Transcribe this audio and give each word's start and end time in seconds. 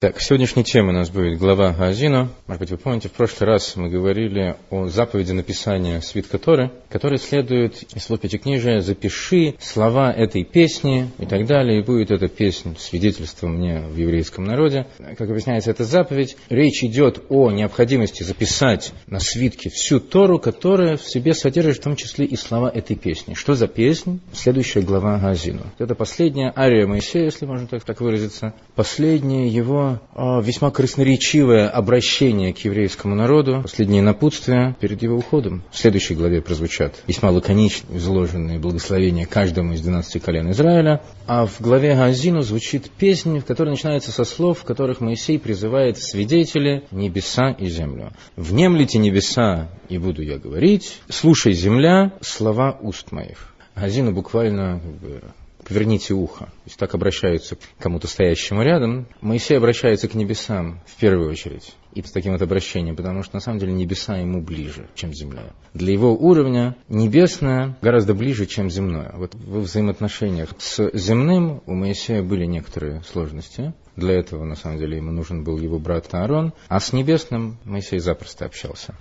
Так, 0.00 0.20
сегодняшняя 0.20 0.62
тема 0.62 0.90
у 0.90 0.92
нас 0.92 1.10
будет 1.10 1.40
глава 1.40 1.72
Газину. 1.72 2.28
Может 2.46 2.60
быть, 2.60 2.70
вы 2.70 2.76
помните, 2.76 3.08
в 3.08 3.12
прошлый 3.14 3.50
раз 3.50 3.74
мы 3.74 3.88
говорили 3.88 4.54
о 4.70 4.86
заповеди 4.86 5.32
написания 5.32 6.00
свитка 6.00 6.38
Торы, 6.38 6.70
который 6.88 7.18
следует 7.18 7.82
из 7.96 8.04
слов 8.04 8.20
Пятикнижия 8.20 8.78
«Запиши 8.78 9.56
слова 9.58 10.12
этой 10.12 10.44
песни» 10.44 11.10
и 11.18 11.26
так 11.26 11.46
далее, 11.46 11.80
и 11.80 11.82
будет 11.82 12.12
эта 12.12 12.28
песня 12.28 12.76
свидетельством 12.78 13.56
мне 13.56 13.80
в 13.80 13.96
еврейском 13.96 14.44
народе. 14.44 14.86
Как 15.16 15.28
объясняется 15.28 15.72
эта 15.72 15.82
заповедь, 15.82 16.36
речь 16.48 16.84
идет 16.84 17.24
о 17.28 17.50
необходимости 17.50 18.22
записать 18.22 18.92
на 19.08 19.18
свитке 19.18 19.68
всю 19.68 19.98
Тору, 19.98 20.38
которая 20.38 20.96
в 20.96 21.02
себе 21.02 21.34
содержит 21.34 21.78
в 21.78 21.82
том 21.82 21.96
числе 21.96 22.24
и 22.24 22.36
слова 22.36 22.70
этой 22.72 22.94
песни. 22.94 23.34
Что 23.34 23.54
за 23.54 23.66
песня? 23.66 24.20
Следующая 24.32 24.82
глава 24.82 25.18
Газину. 25.18 25.62
Это 25.76 25.96
последняя 25.96 26.52
ария 26.56 26.86
Моисея, 26.86 27.24
если 27.24 27.46
можно 27.46 27.66
так, 27.66 27.82
так 27.82 28.00
выразиться, 28.00 28.54
последняя 28.76 29.48
его 29.48 29.87
а, 30.14 30.40
весьма 30.40 30.70
красноречивое 30.70 31.68
обращение 31.68 32.52
к 32.52 32.58
еврейскому 32.58 33.14
народу, 33.14 33.60
последнее 33.62 34.02
напутствие 34.02 34.76
перед 34.80 35.02
его 35.02 35.16
уходом. 35.16 35.62
В 35.70 35.78
следующей 35.78 36.14
главе 36.14 36.42
прозвучат 36.42 37.02
весьма 37.06 37.30
лаконично 37.30 37.96
изложенные 37.96 38.58
благословения 38.58 39.26
каждому 39.26 39.74
из 39.74 39.80
12 39.80 40.22
колен 40.22 40.50
Израиля, 40.50 41.02
а 41.26 41.46
в 41.46 41.60
главе 41.60 41.94
Газину 41.94 42.42
звучит 42.42 42.90
песня, 42.90 43.40
в 43.40 43.44
которой 43.44 43.70
начинается 43.70 44.12
со 44.12 44.24
слов, 44.24 44.60
в 44.60 44.64
которых 44.64 45.00
Моисей 45.00 45.38
призывает 45.38 45.98
свидетели 45.98 46.84
небеса 46.90 47.50
и 47.50 47.66
землю. 47.66 48.12
«Внемлите 48.36 48.98
небеса, 48.98 49.68
и 49.88 49.98
буду 49.98 50.22
я 50.22 50.38
говорить, 50.38 51.00
слушай, 51.08 51.52
земля, 51.52 52.12
слова 52.20 52.76
уст 52.80 53.12
моих». 53.12 53.54
Газину 53.74 54.12
буквально 54.12 54.80
как 54.80 54.94
бы, 54.96 55.22
поверните 55.68 56.14
ухо. 56.14 56.46
То 56.46 56.62
есть 56.66 56.78
так 56.78 56.94
обращаются 56.94 57.56
к 57.56 57.60
кому-то 57.78 58.08
стоящему 58.08 58.62
рядом. 58.62 59.06
Моисей 59.20 59.56
обращается 59.56 60.08
к 60.08 60.14
небесам 60.14 60.80
в 60.86 60.96
первую 60.96 61.30
очередь. 61.30 61.74
И 61.94 62.02
с 62.02 62.10
таким 62.10 62.32
вот 62.32 62.42
обращением, 62.42 62.96
потому 62.96 63.22
что 63.22 63.36
на 63.36 63.40
самом 63.40 63.58
деле 63.58 63.72
небеса 63.72 64.16
ему 64.16 64.42
ближе, 64.42 64.88
чем 64.94 65.12
земля. 65.12 65.52
Для 65.74 65.92
его 65.92 66.14
уровня 66.14 66.76
небесное 66.88 67.76
гораздо 67.82 68.14
ближе, 68.14 68.46
чем 68.46 68.70
земное. 68.70 69.12
Вот 69.14 69.34
в 69.34 69.60
взаимоотношениях 69.60 70.50
с 70.58 70.90
земным 70.92 71.62
у 71.66 71.74
Моисея 71.74 72.22
были 72.22 72.44
некоторые 72.44 73.02
сложности. 73.02 73.74
Для 73.98 74.14
этого, 74.14 74.44
на 74.44 74.54
самом 74.54 74.78
деле, 74.78 74.98
ему 74.98 75.10
нужен 75.10 75.42
был 75.42 75.58
его 75.58 75.80
брат 75.80 76.14
Аарон, 76.14 76.52
а 76.68 76.78
с 76.78 76.92
небесным 76.92 77.58
Моисей 77.64 77.98
запросто 77.98 78.44
общался. 78.44 78.94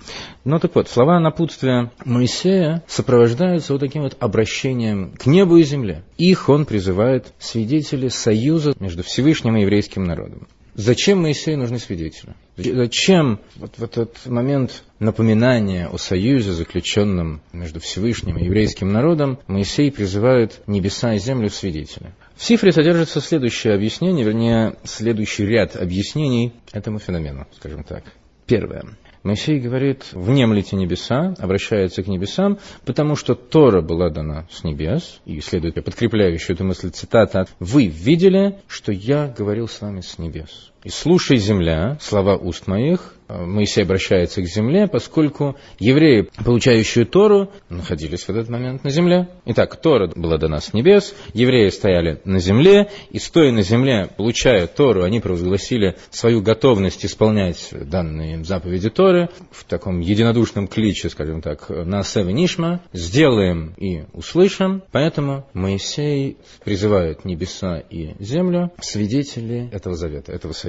Ну 0.44 0.58
так 0.58 0.74
вот, 0.74 0.90
слова 0.90 1.20
напутствия 1.20 1.92
Моисея 2.04 2.84
сопровождаются 2.88 3.74
вот 3.74 3.80
таким 3.80 4.02
вот 4.02 4.18
обращением 4.20 5.12
к 5.12 5.28
небу 5.28 5.58
и 5.58 5.64
земле. 5.64 6.04
Их 6.18 6.50
он 6.50 6.66
призывает 6.66 7.32
свидетели 7.38 8.08
союза 8.08 8.74
между 8.80 9.04
Всевышним 9.04 9.56
и 9.58 9.62
еврейским 9.62 10.04
народом. 10.04 10.48
Зачем 10.74 11.22
Моисею 11.22 11.60
нужны 11.60 11.78
свидетели? 11.78 12.34
Зачем 12.56 13.40
вот 13.56 13.78
в 13.78 13.84
этот 13.84 14.26
момент 14.26 14.84
напоминания 14.98 15.88
о 15.88 16.00
союзе, 16.00 16.54
заключенном 16.54 17.42
между 17.54 17.80
Всевышним 17.80 18.38
и 18.38 18.46
еврейским 18.46 18.92
народом, 18.92 19.38
Моисей 19.46 19.92
призывает 19.92 20.60
небеса 20.66 21.14
и 21.14 21.20
землю 21.20 21.50
свидетеля? 21.50 22.16
В 22.38 22.40
цифре 22.40 22.72
содержится 22.72 23.20
следующее 23.20 23.74
объяснение, 23.74 24.24
вернее, 24.24 24.76
следующий 24.84 25.44
ряд 25.44 25.76
объяснений 25.76 26.54
этому 26.72 27.00
феномену, 27.00 27.48
скажем 27.58 27.84
так. 27.84 28.04
Первое. 28.46 28.84
Моисей 29.24 29.60
говорит, 29.60 30.06
внемлите 30.14 30.76
небеса, 30.76 31.34
обращается 31.40 32.04
к 32.04 32.08
небесам, 32.08 32.60
потому 32.86 33.16
что 33.16 33.34
Тора 33.34 33.82
была 33.82 34.12
дана 34.12 34.48
с 34.52 34.64
небес, 34.64 35.20
и 35.26 35.42
следует 35.42 35.84
подкрепляющую 35.84 36.56
эту 36.56 36.64
мысль 36.64 36.92
цитата, 36.92 37.48
«Вы 37.60 37.88
видели, 37.88 38.60
что 38.68 38.92
я 38.92 39.28
говорил 39.36 39.68
с 39.68 39.82
вами 39.82 40.02
с 40.02 40.20
небес». 40.20 40.72
И 40.84 40.90
слушай, 40.90 41.38
земля, 41.38 41.98
слова 42.00 42.36
уст 42.36 42.68
моих, 42.68 43.18
Моисей 43.30 43.84
обращается 43.84 44.42
к 44.42 44.46
земле, 44.46 44.88
поскольку 44.88 45.58
евреи, 45.80 46.30
получающие 46.46 47.06
Тору, 47.06 47.52
находились 47.70 48.24
в 48.24 48.30
этот 48.30 48.50
момент 48.50 48.84
на 48.84 48.90
земле. 48.90 49.28
Итак, 49.46 49.76
Тора 49.82 50.10
была 50.16 50.38
дана 50.38 50.62
с 50.62 50.74
небес, 50.74 51.14
евреи 51.34 51.70
стояли 51.70 52.22
на 52.24 52.40
земле, 52.40 52.90
и 53.12 53.20
стоя 53.20 53.52
на 53.52 53.64
земле, 53.64 54.10
получая 54.16 54.68
Тору, 54.68 55.04
они 55.04 55.20
провозгласили 55.20 55.98
свою 56.10 56.42
готовность 56.42 57.06
исполнять 57.06 57.70
данные 57.72 58.36
им 58.36 58.46
заповеди 58.46 58.90
Торы 58.90 59.30
в 59.52 59.66
таком 59.66 60.00
единодушном 60.00 60.68
кличе, 60.68 61.10
скажем 61.10 61.42
так, 61.42 61.70
на 61.70 62.04
Нишма, 62.32 62.82
сделаем 62.94 63.74
и 63.78 64.04
услышим. 64.14 64.84
Поэтому 64.92 65.46
Моисей 65.54 66.38
призывает 66.64 67.26
небеса 67.26 67.80
и 67.90 68.16
землю, 68.20 68.72
свидетели 68.80 69.70
этого 69.72 69.96
завета, 69.96 70.32
этого 70.32 70.54
союза. 70.54 70.67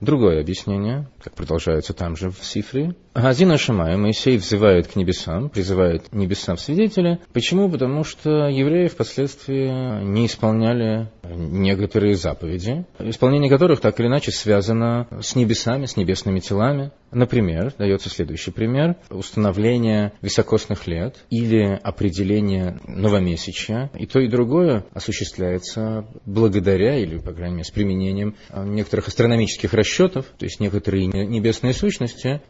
Другое 0.00 0.40
объяснение, 0.40 1.08
как 1.22 1.34
продолжается 1.34 1.92
там 1.92 2.16
же 2.16 2.30
в 2.30 2.42
Сифре. 2.42 2.94
Газина 3.12 3.58
Шамая, 3.58 3.96
Моисей 3.96 4.36
взывает 4.36 4.86
к 4.86 4.94
небесам, 4.94 5.48
призывает 5.48 6.12
небеса 6.12 6.54
в 6.54 6.60
свидетеля. 6.60 7.18
Почему? 7.32 7.68
Потому 7.68 8.04
что 8.04 8.46
евреи 8.46 8.86
впоследствии 8.86 10.04
не 10.04 10.26
исполняли 10.26 11.10
некоторые 11.24 12.14
заповеди, 12.14 12.84
исполнение 13.00 13.50
которых 13.50 13.80
так 13.80 13.98
или 13.98 14.06
иначе 14.06 14.30
связано 14.30 15.08
с 15.20 15.34
небесами, 15.34 15.86
с 15.86 15.96
небесными 15.96 16.38
телами. 16.38 16.92
Например, 17.10 17.72
дается 17.76 18.08
следующий 18.08 18.52
пример, 18.52 18.94
установление 19.10 20.12
високосных 20.22 20.86
лет 20.86 21.16
или 21.30 21.78
определение 21.82 22.78
новомесяча. 22.86 23.90
И 23.98 24.06
то, 24.06 24.20
и 24.20 24.28
другое 24.28 24.84
осуществляется 24.94 26.06
благодаря 26.24 26.96
или, 26.98 27.18
по 27.18 27.32
крайней 27.32 27.56
мере, 27.56 27.64
с 27.64 27.72
применением 27.72 28.36
некоторых 28.54 29.08
астрономических 29.08 29.74
расчетов, 29.74 30.26
то 30.38 30.44
есть 30.44 30.60
некоторые 30.60 31.06
небесные 31.06 31.74
сущности 31.74 32.42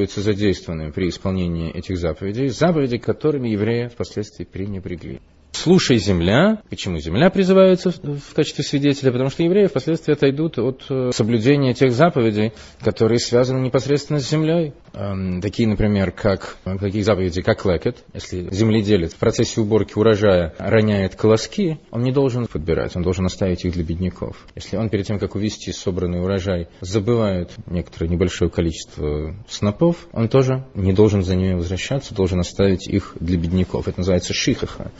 оказываются 0.00 0.22
задействованными 0.22 0.90
при 0.92 1.08
исполнении 1.08 1.70
этих 1.70 1.98
заповедей, 1.98 2.48
заповеди, 2.48 2.98
которыми 2.98 3.48
евреи 3.48 3.88
впоследствии 3.88 4.44
пренебрегли. 4.44 5.20
Слушай, 5.62 5.98
земля. 5.98 6.62
Почему 6.70 6.98
земля 7.00 7.28
призывается 7.28 7.90
в 7.90 8.34
качестве 8.34 8.64
свидетеля? 8.64 9.12
Потому 9.12 9.28
что 9.28 9.42
евреи 9.42 9.66
впоследствии 9.66 10.14
отойдут 10.14 10.58
от 10.58 10.86
э, 10.88 11.10
соблюдения 11.12 11.74
тех 11.74 11.92
заповедей, 11.92 12.54
которые 12.80 13.18
связаны 13.18 13.60
непосредственно 13.60 14.20
с 14.20 14.30
землей. 14.30 14.72
Эм, 14.94 15.42
такие, 15.42 15.68
например, 15.68 16.12
как 16.12 16.56
такие 16.80 17.04
заповеди, 17.04 17.42
как 17.42 17.66
лекет. 17.66 17.98
Если 18.14 18.48
земледелец 18.50 19.12
в 19.12 19.18
процессе 19.18 19.60
уборки 19.60 19.98
урожая 19.98 20.54
роняет 20.58 21.14
колоски, 21.14 21.78
он 21.90 22.04
не 22.04 22.12
должен 22.12 22.46
подбирать, 22.46 22.96
он 22.96 23.02
должен 23.02 23.26
оставить 23.26 23.62
их 23.66 23.74
для 23.74 23.84
бедняков. 23.84 24.38
Если 24.54 24.78
он 24.78 24.88
перед 24.88 25.06
тем, 25.06 25.18
как 25.18 25.34
увезти 25.34 25.72
собранный 25.72 26.22
урожай, 26.22 26.68
забывает 26.80 27.50
некоторое 27.66 28.08
небольшое 28.08 28.50
количество 28.50 29.36
снопов, 29.46 30.08
он 30.12 30.28
тоже 30.28 30.64
не 30.74 30.94
должен 30.94 31.22
за 31.22 31.36
ними 31.36 31.52
возвращаться, 31.52 32.14
должен 32.14 32.40
оставить 32.40 32.88
их 32.88 33.14
для 33.20 33.36
бедняков. 33.36 33.88
Это 33.88 33.98
называется 33.98 34.32
шихаха, 34.32 34.90